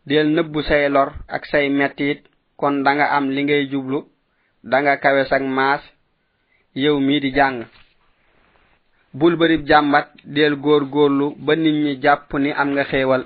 del 0.08 0.28
nëbbu 0.36 0.60
say 0.68 0.84
lor 0.90 1.10
ak 1.36 1.44
say 1.52 1.66
mettit 1.78 2.20
kon 2.60 2.76
da 2.86 2.92
nga 2.96 3.06
am 3.18 3.26
li 3.36 3.42
ngay 3.44 3.64
jublu 3.72 4.00
da 4.72 4.78
nga 4.82 4.96
kawe 5.04 5.22
sak 5.30 5.42
maas 5.58 5.82
yow 6.84 6.98
mii 7.06 7.20
di 7.24 7.30
jàng 7.38 7.58
bul 9.18 9.36
bërib 9.40 9.66
jàmbat 9.70 10.08
del 10.36 10.54
góor 10.64 10.84
góorlu 10.94 11.28
ba 11.46 11.54
nit 11.56 11.76
ñi 11.84 11.94
jàpp 12.04 12.30
ni 12.44 12.50
am 12.52 12.70
nga 12.72 12.84
xéewal 12.92 13.24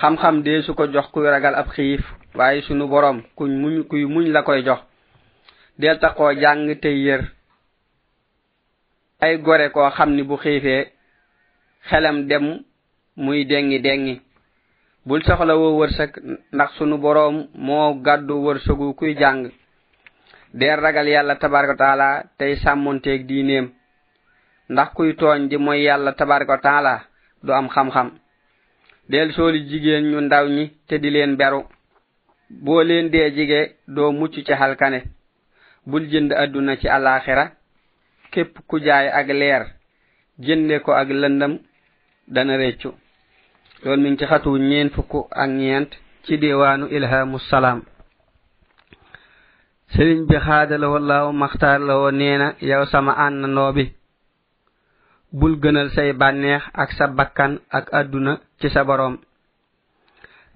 xam-xam 0.00 0.42
dee 0.42 0.62
su 0.62 0.74
ko 0.74 0.86
jox 0.88 1.06
kuy 1.12 1.26
ragal 1.26 1.54
ab 1.54 1.68
xiif 1.74 2.00
waaye 2.34 2.62
sunu 2.62 2.86
borom 2.88 3.22
kuñ 3.36 3.50
muñ 3.60 3.82
kuy 3.88 4.04
muñ 4.06 4.26
la 4.32 4.42
koy 4.42 4.64
jox 4.66 4.80
del 5.78 5.98
taxoo 6.00 6.32
jàng 6.40 6.80
te 6.82 6.88
yër 6.88 7.22
ay 9.20 9.38
gore 9.42 9.70
koo 9.72 9.90
xam 9.90 10.10
ni 10.16 10.22
bu 10.22 10.36
xiifee 10.42 10.90
xelam 11.88 12.28
dem 12.28 12.62
muy 13.16 13.44
dengi 13.46 13.78
dengi 13.80 14.20
bul 15.06 15.22
soxla 15.22 15.54
woo 15.56 15.78
wërsëg 15.80 16.10
ndax 16.54 16.70
sunu 16.78 16.96
boroom 16.98 17.36
moo 17.54 17.94
gàddu 18.04 18.34
wërsëgu 18.46 18.94
kuy 18.98 19.14
jàng 19.20 19.50
deer 20.58 20.80
ragal 20.80 21.08
yàlla 21.08 21.34
tabaraka 21.36 21.76
taala 21.76 22.22
tey 22.38 22.56
sàmmonteeg 22.62 23.26
diineem 23.26 23.66
ndax 24.72 24.88
kuy 24.96 25.14
tooñ 25.20 25.48
di 25.48 25.56
mooy 25.56 25.82
yàlla 25.86 26.12
tabaraka 26.14 26.56
taala 26.62 26.94
du 27.44 27.52
am 27.52 27.68
xam-xam 27.68 28.08
del 29.12 29.30
sooli 29.34 29.60
jigéen 29.70 30.04
ñu 30.10 30.18
ndaw 30.26 30.46
ñi 30.56 30.64
te 30.88 30.94
di 31.02 31.08
leen 31.14 31.32
beru 31.40 31.60
boo 32.64 32.82
leen 32.88 33.06
dee 33.12 33.28
jige 33.36 33.60
doo 33.94 34.10
mucc 34.18 34.34
ci 34.46 34.52
halkane 34.60 34.98
bul 35.88 36.04
jënd 36.10 36.30
àdduna 36.42 36.72
ci 36.80 36.86
alaxira 36.96 37.44
képp 38.32 38.52
ku 38.68 38.76
jaay 38.86 39.06
ak 39.18 39.26
leer 39.40 39.62
jënde 40.46 40.76
ko 40.84 40.90
ak 41.00 41.08
lëndam 41.22 41.52
dana 42.34 42.56
réccu 42.56 42.90
loolu 43.82 44.02
mi 44.02 44.08
ngi 44.10 44.18
ci 44.18 44.26
xatu 44.30 44.50
ñeen 44.70 44.90
fukk 44.94 45.12
ak 45.42 45.50
ñeent 45.60 45.90
ci 46.24 46.32
diwaanu 46.42 46.86
ilhamu 46.96 47.38
salaam 47.50 47.80
sëriñ 49.94 50.20
bi 50.28 50.36
xaada 50.46 50.74
la 50.78 50.88
wallaahu 50.94 51.32
maxtaar 51.32 51.80
la 51.80 51.94
woo 51.98 52.10
nee 52.10 52.38
na 52.38 52.54
yow 52.60 52.86
sama 52.86 53.12
ànd 53.12 53.44
noo 53.54 53.72
bi 53.72 53.84
bul 55.32 55.56
gënal 55.62 55.90
say 55.90 56.12
bànneex 56.12 56.62
ak 56.72 56.92
sa 56.92 57.06
bakkan 57.08 57.60
ak 57.78 57.92
àdduna 57.92 58.40
ci 58.64 58.70
sa 58.72 58.82
borom 58.84 59.18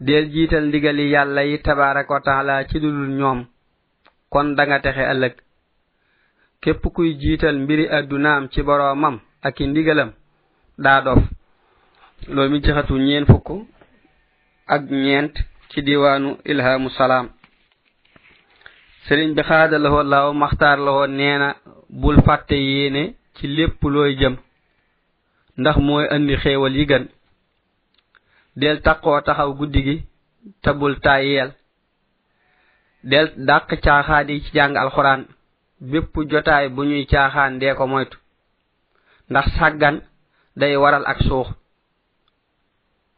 del 0.00 0.30
jiital 0.32 0.64
ndigali 0.68 1.10
yàlla 1.12 1.42
yi 1.44 1.58
tabaaraka 1.62 2.12
wa 2.14 2.20
taala 2.20 2.64
ci 2.68 2.78
dudul 2.80 3.08
ñoom 3.18 3.46
kon 4.30 4.54
danga 4.56 4.80
texe 4.80 5.02
ëllëg 5.12 5.34
képp 6.62 6.82
kuy 6.94 7.10
jiital 7.20 7.56
mbiri 7.58 7.84
addunaam 7.96 8.48
ci 8.52 8.62
boroomam 8.62 9.20
ak 9.42 9.58
ndigalam 9.60 10.10
daa 10.84 11.00
dof 11.02 11.18
loolu 12.28 12.50
mi 12.50 12.60
jaxatu 12.64 12.94
ñeen 12.96 13.26
fukk 13.26 13.48
ak 14.66 14.82
ñeent 14.90 15.34
ci 15.70 15.82
diwaanu 15.82 16.38
ilhamu 16.46 16.88
salaam 16.90 17.28
sëriñ 19.06 19.34
bi 19.36 19.42
xaada 19.42 19.78
la 19.78 20.02
law 20.02 20.32
maxtaar 20.32 20.78
la 20.78 21.06
nee 21.08 21.38
na 21.38 21.56
bul 21.90 22.16
fàtte 22.26 22.54
yéene 22.68 23.02
ci 23.34 23.46
lépp 23.46 23.82
looy 23.82 24.16
jëm 24.16 24.36
ndax 25.58 25.76
mooy 25.76 26.06
andi 26.14 26.36
xéewal 26.42 26.76
yi 26.76 26.86
gën 26.88 27.06
del 28.60 28.78
takkoo 28.86 29.20
taxaw 29.28 29.50
guddi 29.58 29.80
gi 29.86 29.96
tabul 30.62 30.94
tayyel 31.04 31.50
del 33.10 33.26
dàq 33.48 33.64
caaxaan 33.84 34.26
yi 34.30 34.36
ci 34.44 34.50
jàng 34.56 34.74
alxuraan 34.82 35.22
bépp 35.90 36.12
jotaay 36.30 36.66
bu 36.74 36.82
ñuy 36.90 37.04
caaxaan 37.12 37.52
dee 37.60 37.74
ko 37.78 37.84
moytu 37.92 38.16
ndax 39.30 39.46
sàggan 39.58 39.96
day 40.60 40.74
waral 40.82 41.04
ak 41.12 41.18
suux 41.28 41.48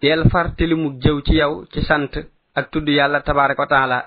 del 0.03 0.23
far 0.33 0.47
tilimuk 0.57 0.95
jëw 1.05 1.17
ci 1.27 1.33
yow 1.41 1.55
ci 1.73 1.81
sant 1.89 2.13
ak 2.59 2.67
tudd 2.73 2.87
yàlla 2.99 3.21
tabaraka 3.27 3.65
taala 3.75 3.99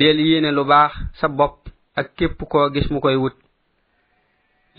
del 0.00 0.18
yéene 0.28 0.50
lu 0.56 0.62
baax 0.72 0.92
sa 1.18 1.26
bopp 1.38 1.58
ak 1.98 2.06
képp 2.16 2.38
koo 2.52 2.66
gis 2.74 2.88
mu 2.92 3.00
koy 3.04 3.16
wut 3.22 3.36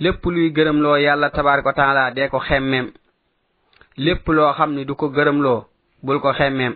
lépp 0.04 0.22
luy 0.34 0.48
gërëmloo 0.56 0.98
yàlla 1.06 1.28
tabaraka 1.36 1.72
taala 1.80 2.04
dee 2.16 2.30
ko 2.34 2.40
xemmeem 2.48 2.88
lépp 4.04 4.26
loo 4.36 4.54
xam 4.58 4.70
ni 4.76 4.84
du 4.88 4.94
ko 5.00 5.06
gërëmloo 5.18 5.60
bul 6.06 6.20
ko 6.24 6.30
xemmeem 6.40 6.74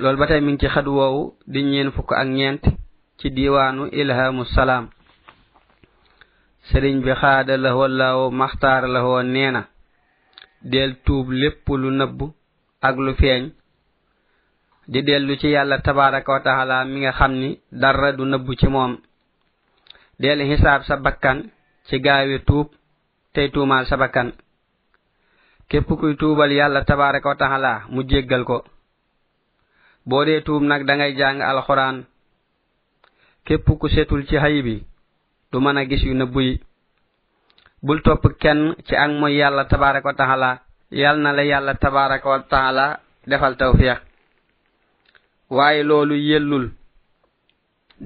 loolu 0.00 0.18
ba 0.20 0.26
tey 0.30 0.40
mi 0.42 0.52
ngi 0.52 0.60
ci 0.60 0.68
xat 0.74 0.86
woowu 0.94 1.22
di 1.52 1.60
ñeen 1.70 1.90
fukk 1.96 2.10
ak 2.20 2.28
ñeent 2.36 2.62
ci 3.18 3.26
diiwaanu 3.36 3.82
ilhamu 4.00 4.44
salaam 4.54 4.84
sëriñ 6.68 6.96
bi 7.04 7.12
xaada 7.20 7.54
la 7.64 7.70
wallaawu 7.80 8.24
maxtaar 8.40 8.82
la 8.94 9.00
woo 9.06 9.22
nee 9.34 9.50
na 9.54 9.62
del 10.72 10.92
tuub 11.04 11.26
lépp 11.40 11.64
lu 11.82 11.88
nëbb 12.00 12.18
ak 12.88 12.94
lu 13.04 13.12
feeñ 13.20 13.42
di 14.92 14.98
dellu 15.08 15.34
ci 15.40 15.48
yàlla 15.54 15.76
tabaaraka 15.86 16.30
wa 16.32 16.40
taala 16.46 16.76
mi 16.90 16.98
nga 17.00 17.12
xam 17.18 17.32
ni 17.42 17.50
dara 17.82 18.08
du 18.16 18.24
nëbb 18.24 18.46
ci 18.60 18.66
moom 18.74 18.92
del 20.22 20.40
xisaab 20.48 20.82
sa 20.88 20.94
bakkan 21.04 21.38
ci 21.86 21.94
gaawi 22.04 22.36
tuub 22.48 22.68
tey 23.34 23.50
tuumaal 23.52 23.86
sa 23.86 23.96
bakkan 23.96 24.30
képp 25.70 25.86
kuy 25.96 26.14
tuubal 26.18 26.50
yàlla 26.52 26.82
tabaare 26.84 27.20
ko 27.20 27.34
taxala 27.38 27.82
mu 27.94 28.00
jéggal 28.10 28.42
ko 28.44 28.56
boo 30.08 30.24
dee 30.24 30.40
tuub 30.46 30.62
nag 30.62 30.82
dangay 30.88 31.12
jàng 31.18 31.40
alxuraan 31.40 31.96
képp 33.46 33.66
ku 33.80 33.86
setul 33.88 34.22
ci 34.28 34.36
xay 34.42 34.56
bi 34.66 34.82
du 35.50 35.56
mën 35.60 35.78
a 35.80 35.82
gis 35.90 36.02
yu 36.08 36.14
nëbbu 36.14 36.40
yi 36.46 36.54
bul 37.84 38.00
topp 38.06 38.24
kenn 38.42 38.62
ci 38.86 38.94
ak 39.02 39.10
mooy 39.20 39.34
yàlla 39.40 39.64
tabaare 39.64 40.00
ko 40.02 40.10
taxala 40.12 40.50
yàl 41.00 41.16
na 41.22 41.32
la 41.36 41.42
yàlla 41.50 41.72
tabaare 41.74 42.16
ko 42.22 42.30
taxala 42.50 42.86
defal 43.30 43.54
taw 43.56 43.72
fiya 43.78 43.94
waaye 45.56 45.82
loolu 45.88 46.14
yëllul 46.28 46.66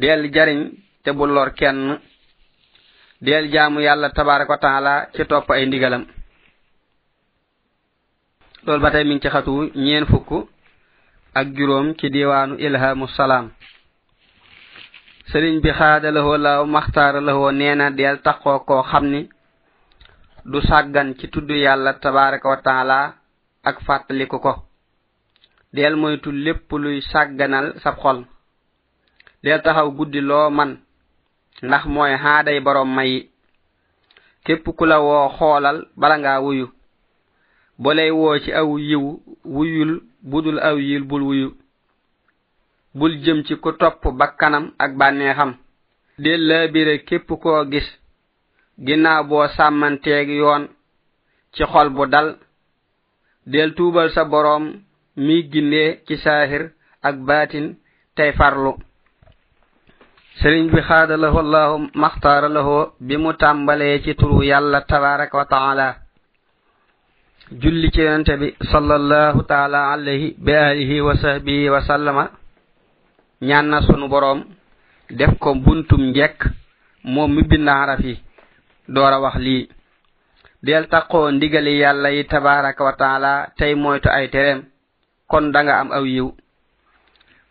deel 0.01 0.23
jariñ 0.35 0.61
te 1.03 1.11
bul 1.17 1.31
lor 1.37 1.51
kenn 1.59 2.01
deel 3.25 3.45
jaamu 3.53 3.79
yàlla 3.87 4.09
tabaare 4.11 4.45
ko 4.49 4.55
taxala 4.63 4.95
ci 5.15 5.23
topp 5.31 5.51
ay 5.53 5.67
ndigalam 5.67 6.05
lool 8.67 8.81
ba 8.81 8.91
tey 8.91 9.05
mi 9.05 9.15
ngi 9.15 9.23
ci 9.23 9.29
xatu 9.35 9.71
ñeen 9.85 10.07
fukk 10.07 10.31
ak 11.35 11.47
juróom 11.57 11.95
ci 11.99 12.09
diwaanu 12.09 12.55
ilhamu 12.59 13.07
salaam 13.09 13.47
sëriñ 15.31 15.61
bi 15.63 15.71
xaada 15.79 16.09
la 16.11 16.21
woo 16.27 16.39
law 16.39 16.61
maxtaara 16.75 17.21
la 17.21 17.33
woo 17.37 17.51
nee 17.53 17.75
na 17.75 17.91
deel 17.91 18.19
taxoo 18.23 18.59
koo 18.69 18.83
xam 18.91 19.05
ni 19.13 19.29
du 20.51 20.59
sàggan 20.69 21.09
ci 21.19 21.27
tudd 21.29 21.49
yàlla 21.51 21.93
tabaaraka 21.95 22.49
wa 22.53 22.57
taala 22.67 22.99
ak 23.69 23.77
fàttaliku 23.87 24.39
ko 24.45 24.53
deel 25.75 25.95
moytu 25.97 26.31
lépp 26.33 26.69
luy 26.83 27.03
sàgganal 27.13 27.67
sa 27.83 27.91
xol 28.01 28.19
deel 29.43 29.61
taxaw 29.63 29.89
guddi 29.97 30.21
loo 30.21 30.49
man 30.51 30.73
ndax 31.67 31.85
mooy 31.87 32.13
xaaday 32.23 32.61
borom 32.65 32.91
mayi 32.95 33.29
képp 34.45 34.65
ku 34.77 34.85
la 34.87 34.97
woo 35.07 35.29
xoolal 35.37 35.79
bala 36.01 36.19
ngaa 36.19 36.41
wuyu 36.45 36.74
bo 37.79 37.93
lay 37.95 38.11
woo 38.19 38.39
ci 38.45 38.51
aw 38.53 38.71
yiw 38.89 39.05
wuyul 39.55 39.93
budul 40.31 40.59
aw 40.69 40.77
yil 40.89 41.03
bul 41.09 41.23
wuyu 41.29 41.49
bul 42.99 43.13
jëm 43.23 43.39
ci 43.47 43.55
ku 43.63 43.71
topp 43.79 44.03
ba 44.19 44.27
kanam 44.39 44.73
ak 44.79 44.91
bànneexam 44.99 45.53
dellaa 46.23 46.69
biire 46.73 46.99
képp 47.07 47.29
koo 47.43 47.65
gis 47.73 47.89
ginnaaw 48.87 49.25
boo 49.29 49.47
sàmmanteeg 49.57 50.29
yoon 50.31 50.65
ci 51.55 51.65
xol 51.73 51.89
bu 51.91 52.07
dal 52.07 52.39
del 53.47 53.75
tuubal 53.75 54.11
sa 54.13 54.25
boroom 54.25 54.65
mi 55.17 55.51
gindee 55.51 56.01
ci 56.07 56.17
saahir 56.19 56.73
ak 57.03 57.17
baatin 57.27 57.67
tey 58.17 58.33
farlu 58.39 58.73
sëriñ 60.39 60.67
bi 60.73 60.81
xaada 60.89 61.17
lahu 61.17 61.39
allahu 61.45 61.77
maxtaara 62.03 62.49
lahu 62.57 62.77
bi 63.07 63.15
mu 63.23 63.31
tàmbalee 63.41 64.03
ci 64.05 64.13
turu 64.19 64.43
yàlla 64.51 64.79
tabaraka 64.81 65.39
wa 65.39 65.45
taala 65.55 65.89
julli 67.51 67.91
ci 67.93 68.01
yonente 68.01 68.37
bi 68.39 68.55
sallallahu 68.73 69.43
taala 69.45 69.93
alayhi 69.93 70.35
bi 70.39 70.53
alihi 70.55 71.01
wa 71.01 71.15
sahbihi 71.17 71.69
wa 71.71 71.81
sallama 71.87 72.31
ñaan 73.43 73.69
na 73.69 73.83
sunu 73.83 74.09
borom 74.09 74.45
def 75.11 75.39
ko 75.39 75.55
buntum 75.55 76.03
njek 76.11 76.41
moom 77.05 77.35
mi 77.35 77.43
bind 77.43 77.69
araf 77.69 78.01
yi 78.05 78.15
door 78.89 79.13
a 79.13 79.21
wax 79.21 79.37
lii 79.37 79.69
del 80.63 80.87
taqoo 80.91 81.31
ndigali 81.31 81.77
yàlla 81.79 82.09
yi 82.11 82.25
tabaraka 82.25 82.85
wa 82.85 82.93
taala 82.93 83.49
tey 83.59 83.75
moytu 83.75 84.09
ay 84.09 84.27
tereem 84.31 84.65
kon 85.31 85.53
da 85.53 85.61
nga 85.65 85.75
am 85.81 85.91
aw 85.93 86.05
yiw 86.05 86.29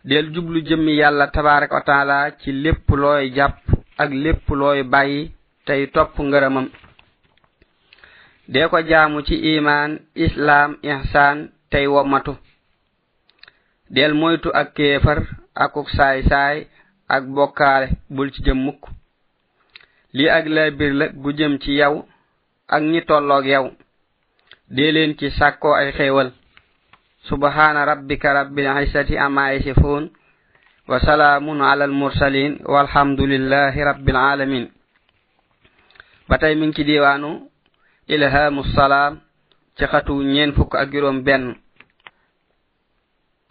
del 0.08 0.26
jublu 0.34 0.58
jëmmi 0.66 0.92
yàlla 1.00 1.26
tabaraka 1.28 1.74
wa 1.74 1.84
taala 1.90 2.16
ci 2.40 2.50
lépp 2.52 2.88
looy 2.96 3.30
jàpp 3.36 3.58
ak 4.02 4.10
lépp 4.12 4.48
looy 4.50 4.82
bàyyi 4.92 5.32
tey 5.66 5.86
topp 5.94 6.14
ngërëmam 6.26 6.66
de 8.48 8.68
ko 8.68 8.78
jaamu 8.82 9.22
ci 9.26 9.34
iman 9.56 9.98
islam 10.14 10.76
ihsan 10.82 11.48
tay 11.70 11.86
womatu 11.86 12.36
del 13.90 14.12
moytu 14.14 14.50
ak 14.54 14.74
kefar 14.76 15.20
ak 15.56 15.72
saay 15.96 16.20
saay 16.28 16.68
ak 17.08 17.24
bokkaale 17.24 17.88
bul 18.10 18.28
ci 18.32 18.42
jëm 18.44 18.58
mukk 18.64 18.82
li 20.12 20.28
ak 20.28 20.44
la 20.48 20.70
bir 20.70 20.92
la 20.92 21.06
gu 21.08 21.32
jëm 21.32 21.58
ci 21.60 21.72
yaw 21.80 21.94
ak 22.68 22.82
ñi 22.82 23.00
tollok 23.06 23.44
yaw 23.46 23.66
de 24.76 24.90
leen 24.92 25.16
ci 25.18 25.30
sàkko 25.30 25.72
ay 25.74 25.92
xéewal 25.96 26.32
subhana 27.28 27.84
rabbika 27.84 28.32
rabbil 28.34 28.68
izzati 28.84 29.16
amma 29.18 29.52
yasifun 29.54 30.10
wa 30.88 31.00
salamun 31.00 31.60
ala 31.62 31.84
al 31.84 31.92
mursalin 32.00 32.52
walhamdulillahi 32.72 33.80
rabbil 33.90 34.16
alamin 34.16 34.66
batay 36.28 36.54
mi 36.54 36.66
ngi 36.66 36.74
ci 36.76 36.84
diwanu 36.84 37.30
ilhamu 38.08 38.64
salam 38.76 39.20
ci 39.78 39.84
xatu 39.86 40.14
ñeen 40.32 40.52
fukk 40.56 40.72
ak 40.74 40.88
juróom 40.92 41.22
benn 41.24 41.44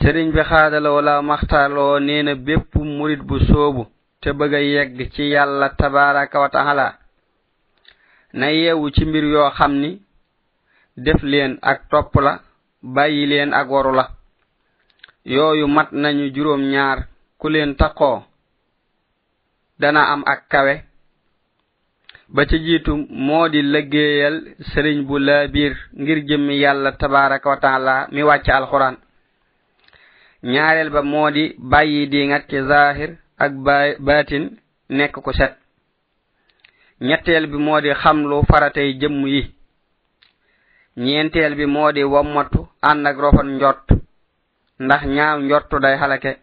sëriñ 0.02 0.28
bi 0.36 0.42
xaadaloo 0.50 1.02
laa 1.08 1.22
maxtaarloo 1.30 2.00
nee 2.08 2.22
na 2.24 2.36
bépp 2.46 2.74
murit 2.98 3.22
bu 3.28 3.36
soobu 3.48 3.82
te 4.22 4.30
bëgg 4.38 4.54
a 4.54 4.62
yegg 4.62 4.94
ci 5.14 5.24
yàlla 5.34 5.68
tabaraka 5.78 6.40
wa 6.40 6.50
taala 6.50 6.88
na 8.34 8.48
yeewu 8.52 8.92
ci 8.94 9.06
mbir 9.06 9.24
yoo 9.34 9.50
xam 9.58 9.74
ni 9.82 9.92
def 11.04 11.24
leen 11.24 11.58
ak 11.62 11.80
topp 11.90 12.14
la 12.26 12.34
bàyyi 12.96 13.26
leen 13.26 13.54
ak 13.54 13.68
waru 13.70 13.92
la 13.96 14.06
yooyu 15.26 15.68
mat 15.68 15.90
nañu 15.92 16.32
juróom 16.36 16.62
ñaar 16.72 17.08
ku 17.40 17.48
leen 17.50 17.76
taqoo 17.78 18.24
dana 19.80 20.02
am 20.14 20.22
ak 20.26 20.42
kawe 20.52 20.76
ba 22.34 22.46
ca 22.48 22.58
jiitu 22.66 22.92
moo 23.26 23.48
di 23.50 23.62
lëggeeyal 23.62 24.36
sëriñ 24.72 25.00
bu 25.08 25.18
labir 25.18 25.74
ngir 26.00 26.20
jëmm 26.28 26.50
yàlla 26.52 26.92
tabaaraka 26.98 27.50
wa 27.50 27.58
taala 27.58 28.08
mi 28.12 28.24
wàcc 28.24 28.48
alxuraan 28.50 28.96
ñaareel 30.54 30.90
ba 30.90 31.02
moo 31.04 31.30
di 31.32 31.54
bàyyi 31.60 32.08
di 32.10 32.26
ngat 32.28 32.44
ci 32.50 32.58
zaahir 32.68 33.12
ak 33.38 33.52
baatin 34.06 34.46
nekk 34.90 35.16
ko 35.22 35.32
set 35.34 35.54
ñetteel 37.08 37.46
bi 37.52 37.58
moo 37.58 37.82
di 37.82 37.92
xam 38.02 38.20
lu 38.30 38.42
faratay 38.50 38.98
jëmm 39.02 39.28
yi 39.28 39.42
ñeenteel 40.98 41.54
bi 41.56 41.66
moo 41.66 41.92
di 41.92 42.02
womatu 42.04 42.62
ànd 42.82 43.06
ak 43.08 43.18
rofan 43.18 43.50
njort 43.56 43.86
ndax 44.86 45.02
ñaaw 45.16 45.38
njortu 45.40 45.80
day 45.80 45.96
xalake 46.02 46.34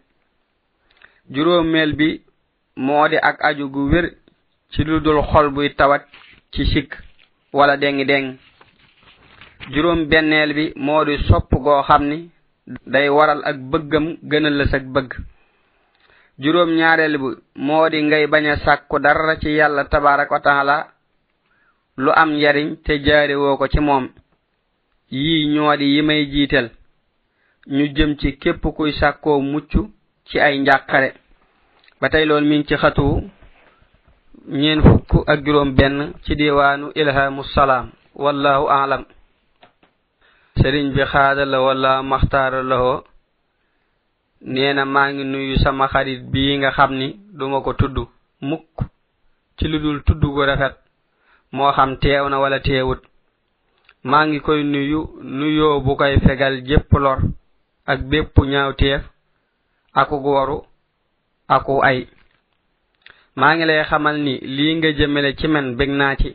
juróommeel 1.32 1.92
bi 1.98 2.08
moo 2.76 3.08
di 3.08 3.16
ak 3.16 3.36
aju 3.44 3.66
gu 3.70 3.82
wér 3.92 4.06
ci 4.72 4.82
ludul 4.86 5.20
xol 5.28 5.50
buy 5.50 5.74
tawat 5.74 6.02
ci 6.54 6.62
sikk 6.64 6.94
wala 7.52 7.76
dengi 7.76 8.04
dengi 8.06 8.38
juróom 9.74 10.06
benneel 10.10 10.50
bi 10.54 10.64
moo 10.78 11.04
di 11.04 11.18
sopp 11.26 11.50
goo 11.64 11.82
xam 11.88 12.02
ni 12.10 12.30
day 12.86 13.08
waral 13.10 13.40
ak 13.44 13.56
bëggam 13.70 14.06
gënal 14.30 14.54
la 14.58 14.64
sag 14.70 14.84
bëgg 14.94 15.10
juróom 16.38 16.70
ñaareel 16.78 17.14
bi 17.22 17.28
moo 17.66 17.88
di 17.92 17.98
ngay 18.02 18.24
bañ 18.32 18.44
a 18.52 18.54
sàkku 18.64 18.96
dara 19.00 19.34
ci 19.40 19.48
yàlla 19.58 19.82
tabaraka 19.92 20.38
taala 20.46 20.76
lu 22.02 22.10
am 22.22 22.30
njariñ 22.38 22.68
te 22.84 22.92
jaare 23.04 23.34
woo 23.42 23.56
ko 23.60 23.66
ci 23.72 23.80
moom 23.88 24.04
yii 25.12 25.48
ñoo 25.54 25.74
di 25.80 25.86
yi 25.94 26.00
may 26.08 26.22
jiital 26.32 26.68
ñu 27.76 27.84
jëm 27.96 28.12
ci 28.20 28.38
képp 28.42 28.62
kuy 28.76 28.92
sàkkoo 29.00 29.40
mucc 29.50 29.72
ci 30.28 30.36
ay 30.40 30.54
njàqare 30.60 31.08
ba 32.00 32.06
tey 32.08 32.24
loolu 32.26 32.46
miñ 32.50 32.62
ci 32.68 32.76
xatu 32.82 33.06
ñeen 34.50 34.82
fukk 35.08 35.28
ak 35.28 35.40
juróom 35.46 35.74
benn 35.76 36.12
ci 36.24 36.34
diwaanu 36.34 36.90
ilhamu 36.96 37.44
salaam 37.54 37.86
wallahu 38.14 38.66
alam 38.68 39.04
sëriñ 40.58 40.90
bi 40.94 41.02
xaada 41.12 41.44
la 41.44 41.60
wala 41.62 42.02
maxtaara 42.02 42.60
la 42.62 42.76
hoo 42.82 43.02
nee 44.42 44.72
na 44.74 44.84
maa 44.84 45.08
ngi 45.12 45.24
nuyu 45.24 45.56
sama 45.64 45.86
xarit 45.92 46.20
bii 46.32 46.58
nga 46.58 46.70
xam 46.72 46.90
ni 46.98 47.08
du 47.38 47.46
ma 47.48 47.60
ko 47.60 47.72
tudd 47.74 47.96
mukk 48.40 48.76
ci 49.56 49.68
lu 49.68 49.78
dul 49.78 50.02
tudd 50.02 50.22
gu 50.34 50.42
rafet 50.46 50.74
moo 51.52 51.70
xam 51.76 51.96
teew 52.02 52.28
na 52.28 52.38
wala 52.42 52.58
teewut 52.66 53.02
maa 54.04 54.26
ngi 54.26 54.38
koy 54.40 54.62
nuyu 54.64 55.00
nuyoo 55.22 55.80
bu 55.84 55.94
koy 55.96 56.18
fegal 56.26 56.54
jëpp 56.68 56.90
lor 56.98 57.18
ak 57.86 57.98
bépp 58.10 58.34
ñaaw 58.50 58.72
teef 58.72 59.02
aku 60.00 60.16
gooru 60.22 60.58
aku 61.48 61.82
ay 61.84 62.06
maa 63.36 63.54
ngi 63.56 63.64
lay 63.68 63.84
xamal 63.90 64.16
ni 64.26 64.32
lii 64.56 64.74
nga 64.76 64.88
jëmele 64.98 65.30
ci 65.38 65.46
men 65.48 65.76
bég 65.78 65.90
naa 66.00 66.14
ci 66.20 66.28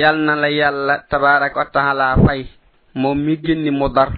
yal 0.00 0.16
na 0.26 0.32
la 0.42 0.48
yàlla 0.58 0.94
tabaarak 1.10 1.54
wa 1.56 1.64
taala 1.76 2.16
fay 2.26 2.40
moom 3.00 3.18
mi 3.24 3.36
génni 3.44 3.70
mu 3.70 3.88
dar 3.96 4.10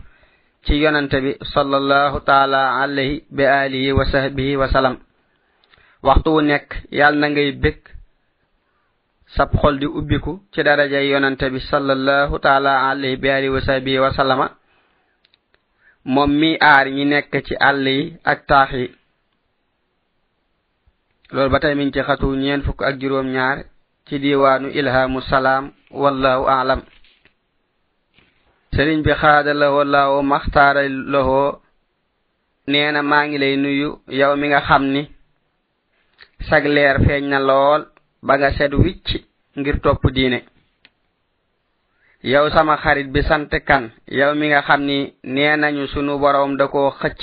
ci 0.65 0.75
yonente 0.83 1.19
bi 1.25 1.33
sallallahu 1.55 2.19
taala 2.29 2.61
alayhi 2.83 3.25
bi 3.31 3.45
alihi 3.45 3.91
wa 3.99 4.05
sahbihi 4.13 4.57
wa 4.57 4.69
salam 4.69 4.97
waxtu 6.07 6.29
wu 6.35 6.41
nekk 6.41 6.69
yàll 6.99 7.15
na 7.19 7.27
ngay 7.29 7.53
bég 7.53 7.79
sab 9.37 9.51
xol 9.61 9.79
di 9.79 9.87
ubbiku 9.87 10.41
ci 10.53 10.63
daraja 10.63 11.01
yonente 11.03 11.47
bi 11.51 11.61
sallallahu 11.61 12.39
taala 12.39 12.91
alayhi 12.91 13.17
bi 13.17 13.29
alihi 13.31 13.51
wa 13.57 13.61
sahbihi 13.61 13.99
wa 13.99 14.13
salama 14.15 14.47
moom 16.05 16.31
mi 16.41 16.57
aar 16.61 16.87
ñi 16.89 17.05
nekk 17.05 17.33
ci 17.47 17.55
àll 17.61 17.87
yi 17.89 18.17
ak 18.25 18.47
taax 18.47 18.71
yi 18.73 18.87
loolu 21.33 21.51
ba 21.51 21.61
tey 21.61 21.75
miñ 21.75 21.93
ci 21.95 22.03
xatu 22.07 22.29
ñeen 22.43 22.63
fukk 22.67 22.81
ak 22.89 22.99
juróom 23.01 23.29
ñaar 23.33 23.59
ci 24.07 24.19
diiwaanu 24.19 24.69
ilhamu 24.71 25.21
salaam 25.31 25.65
wallahu 26.03 26.47
aalam 26.49 26.81
sëriñ 28.75 28.99
bi 29.05 29.13
xaada 29.21 29.55
la 29.55 29.69
wallahu 29.71 30.23
maxtaara 30.23 30.83
lahoo 31.13 31.59
nee 32.71 32.91
na 32.93 33.03
maa 33.11 33.25
ngi 33.27 33.39
lay 33.39 33.55
nuyu 33.57 33.89
yow 34.21 34.33
mi 34.41 34.47
nga 34.49 34.61
xam 34.69 34.83
ni 34.95 35.03
sag 36.49 36.65
leer 36.75 36.97
feeñ 37.07 37.25
na 37.31 37.39
lool 37.49 37.83
ba 38.27 38.33
nga 38.39 38.49
set 38.57 38.73
wicc 38.83 39.09
ngir 39.59 39.77
topp 39.85 40.03
diine 40.15 40.41
yow 42.33 42.47
sama 42.55 42.75
xarit 42.83 43.09
bi 43.15 43.21
sant 43.29 43.53
kan 43.69 43.85
yow 44.19 44.35
mi 44.39 44.47
nga 44.51 44.63
xam 44.63 44.81
ni 44.89 45.15
nee 45.35 45.57
nañu 45.57 45.87
sunu 45.93 46.19
boroom 46.19 46.57
da 46.59 46.67
koo 46.67 46.91
xëcc 47.01 47.21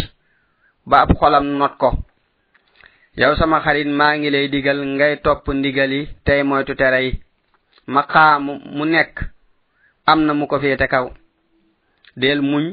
ba 0.90 0.98
ab 1.04 1.10
xolam 1.20 1.46
not 1.60 1.76
ko 1.78 1.90
yow 3.18 3.34
sama 3.36 3.60
xarit 3.66 3.90
maa 4.00 4.14
ngi 4.18 4.30
lay 4.30 4.48
digal 4.54 4.80
ngay 4.96 5.14
topp 5.26 5.44
ndigal 5.54 5.92
yi 5.98 6.02
tey 6.26 6.42
moytu 6.50 6.74
tere 6.80 7.00
yi 7.06 7.12
maqaamu 7.94 8.54
mu 8.78 8.86
nekk 8.94 9.16
am 10.12 10.20
na 10.26 10.34
mu 10.38 10.46
ko 10.52 10.58
fiyete 10.62 10.88
kaw 10.94 11.06
del 12.22 12.42
muñ 12.50 12.66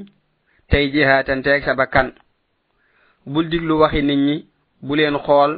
tey 0.70 0.84
jihaatanteeg 0.92 1.62
sa 1.64 1.74
bakkan 1.74 2.08
bul 3.32 3.46
diglu 3.50 3.74
waxi 3.80 4.00
nit 4.02 4.20
ñi 4.26 4.36
bu 4.84 4.92
leen 4.96 5.16
xool 5.26 5.52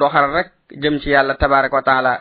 doxal 0.00 0.26
rek 0.36 0.48
jëm 0.82 1.00
ci 1.00 1.08
yàlla 1.14 1.34
tabaraka 1.40 1.80
taala 1.88 2.14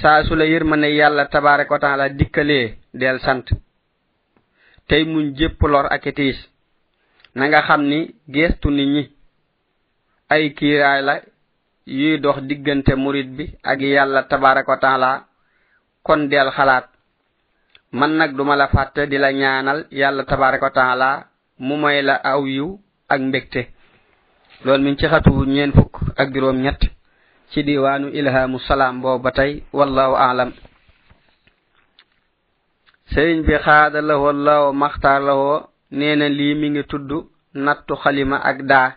saa 0.00 0.24
su 0.26 0.32
la 0.34 0.44
yër 0.52 0.64
ma 0.64 0.76
ne 0.76 0.88
yàlla 0.98 1.24
tabaraka 1.32 1.76
taala 1.82 2.04
dikkalee 2.18 2.74
del 3.00 3.18
sant 3.20 3.46
tey 4.88 5.04
muñ 5.10 5.24
jëpp 5.38 5.60
lor 5.72 5.86
ak 5.94 6.02
tiis 6.16 6.38
na 7.36 7.44
nga 7.46 7.60
xam 7.66 7.82
ni 7.90 7.98
geestu 8.34 8.68
nit 8.70 8.88
ñi 8.94 9.02
ay 10.28 10.52
kiiraay 10.52 11.02
la 11.02 11.14
yuy 11.88 12.20
dox 12.20 12.44
diggante 12.44 12.92
murid 12.96 13.28
bi 13.36 13.44
ak 13.64 13.80
yàlla 13.80 14.22
tabaraka 14.28 14.76
taala 14.76 15.24
kon 16.04 16.28
del 16.28 16.52
xalaat 16.52 16.86
man 17.92 18.12
nag 18.16 18.36
duma 18.36 18.54
la 18.56 18.68
fàtte 18.68 19.08
di 19.08 19.16
la 19.18 19.32
ñaanal 19.32 19.86
yàlla 19.90 20.22
tabaraka 20.24 20.70
taala 20.70 21.24
mu 21.58 21.74
may 21.80 22.02
la 22.02 22.16
aw 22.30 22.44
yu 22.46 22.78
ak 23.08 23.20
mbégte 23.20 23.60
loolu 24.64 24.82
miñ 24.84 24.96
ci 24.98 25.06
xatu 25.08 25.32
ñeen 25.46 25.72
fukk 25.72 25.94
ak 26.20 26.28
juróom 26.34 26.60
ñett 26.62 26.80
ci 27.50 27.62
diwaanu 27.64 28.08
ilhaamu 28.12 28.58
salaam 28.60 29.00
boobu 29.00 29.22
ba 29.22 29.30
tey 29.32 29.62
wallahu 29.72 30.14
aalam 30.14 30.50
sëriñ 33.12 33.40
bi 33.46 33.54
xaada 33.64 34.00
lawoo 34.00 34.32
lawoo 34.32 34.72
maxtaar 34.72 35.20
lawoo 35.22 35.66
nee 35.96 36.14
na 36.16 36.28
lii 36.28 36.54
mi 36.60 36.68
ngi 36.70 36.82
tudd 36.90 37.10
nattu 37.64 37.94
xalima 38.02 38.36
ak 38.50 38.58
daa 38.70 38.88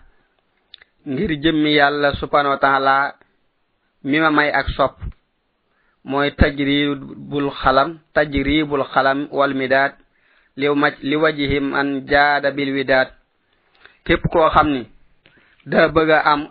ngir 1.08 1.32
jëmmi 1.42 1.74
yàlla 1.76 2.14
subhanahu 2.14 2.54
wa 2.54 2.58
taala 2.60 3.14
mi 4.04 4.20
ma 4.20 4.30
may 4.30 4.50
ak 4.52 4.68
sopp 4.70 4.98
mooy 6.04 6.30
tajribul 6.36 7.50
xalam 7.62 8.00
tajribul 8.14 8.84
xalam 8.94 9.28
wal 9.32 9.54
midaat 9.54 9.94
li 10.58 10.68
ma 10.70 10.90
li 11.02 11.16
wajihi 11.16 11.60
man 11.60 12.06
jaada 12.10 12.52
bil 12.52 12.74
widaat 12.76 13.10
képp 14.06 14.24
koo 14.32 14.50
xam 14.54 14.68
ni 14.72 14.82
daa 15.66 15.88
bëgg 15.96 16.10
a 16.10 16.20
am 16.32 16.42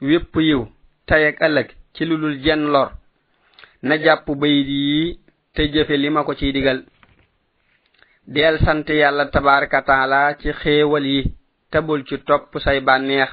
wépp 0.00 0.34
yiw 0.48 0.62
tayeg 1.06 1.36
ëllëg 1.46 1.68
ci 1.94 2.02
lulul 2.04 2.38
jenn 2.44 2.66
lor 2.72 2.90
na 3.82 3.94
jàpp 4.02 4.26
bayit 4.40 4.66
yi 4.68 5.18
te 5.54 5.62
jëfe 5.72 5.94
li 5.98 6.08
ma 6.10 6.24
ko 6.24 6.32
ciy 6.38 6.52
digal 6.56 6.80
deel 8.32 8.56
sant 8.64 8.86
yàlla 9.00 9.24
tabaraka 9.30 9.80
taala 9.88 10.34
ci 10.40 10.48
xéewal 10.60 11.06
yi 11.14 11.22
tabul 11.70 12.00
ci 12.08 12.14
topp 12.26 12.52
say 12.64 12.78
banex 12.86 13.28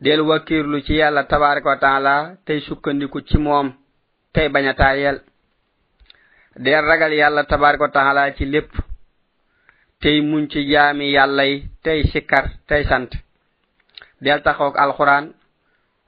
del 0.00 0.20
wakirlu 0.20 0.78
ci 0.84 0.94
yalla 1.00 1.22
tabaaraku 1.26 1.72
ta'ala 1.80 2.36
tay 2.46 2.60
sukkandiku 2.60 3.20
ci 3.28 3.38
mom 3.40 3.66
tay 4.32 4.48
baña 4.52 4.74
tayel 4.76 5.22
del 6.56 6.84
ragal 6.84 7.12
yalla 7.12 7.44
tabaaraku 7.48 7.88
ta'ala 7.92 8.36
ci 8.36 8.44
lepp 8.44 8.68
tay 10.00 10.20
muñ 10.20 10.48
ci 10.52 10.60
jami 10.70 11.12
yalla 11.16 11.44
yi 11.48 11.62
tay 11.82 12.02
sikkar 12.12 12.52
tay 12.68 12.84
sante 12.84 13.16
del 14.20 14.42
taxok 14.44 14.76
alquran 14.76 15.32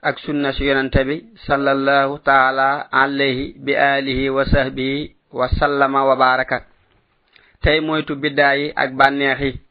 ak 0.05 0.19
sunna 0.21 0.51
su 0.53 0.61
yonante 0.63 1.01
bi 1.05 1.15
sallallahu 1.47 2.21
ta'ala 2.23 2.85
alayhi 2.93 3.55
bi 3.57 3.73
alihi 3.75 4.29
wa 4.29 4.45
sahbihi 4.45 5.15
wa 5.33 5.47
sallama 5.59 6.03
wa 6.13 6.15
baraka 6.15 6.61
tay 7.63 7.79
moytu 7.81 8.13
bidayi 8.21 8.69
ak 8.77 8.93
banexi 8.93 9.70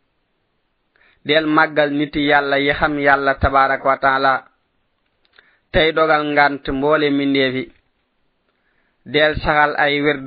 del 1.28 1.46
màggal 1.56 1.90
niti 1.98 2.20
yàlla 2.30 2.56
yi 2.66 2.72
xam 2.78 2.94
yàlla 3.06 3.32
tabaarak 3.42 3.82
wa 3.88 3.96
taala 4.04 4.32
tey 5.72 5.88
dogal 5.96 6.22
ngant 6.34 6.64
mboole 6.76 7.08
mindeef 7.18 7.54
yi 7.58 7.64
del 9.12 9.32
saxal 9.42 9.72
ay 9.84 9.94
wérd 10.04 10.26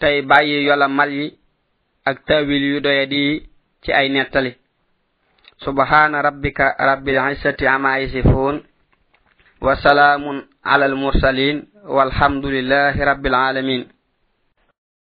tey 0.00 0.16
bàyyi 0.30 0.58
yola 0.68 0.86
mal 0.98 1.10
yi 1.20 1.26
ak 2.08 2.16
tawil 2.26 2.64
yu 2.72 2.78
doye 2.84 3.04
di 3.12 3.22
ci 3.82 3.90
ay 4.00 4.08
nettali 4.14 4.52
subhana 5.64 6.18
rabbika 6.26 6.66
rabbil 6.88 7.18
izzati 7.32 7.64
amaa 7.74 8.00
yasifun 8.02 8.54
wa 9.64 9.72
salaamun 9.82 10.36
ala 10.72 10.84
al 10.90 10.96
mursalin 11.02 11.56
walhamdulilahi 11.96 13.00
rabbil 13.10 13.34
alamin 13.48 13.82
al 13.86 13.99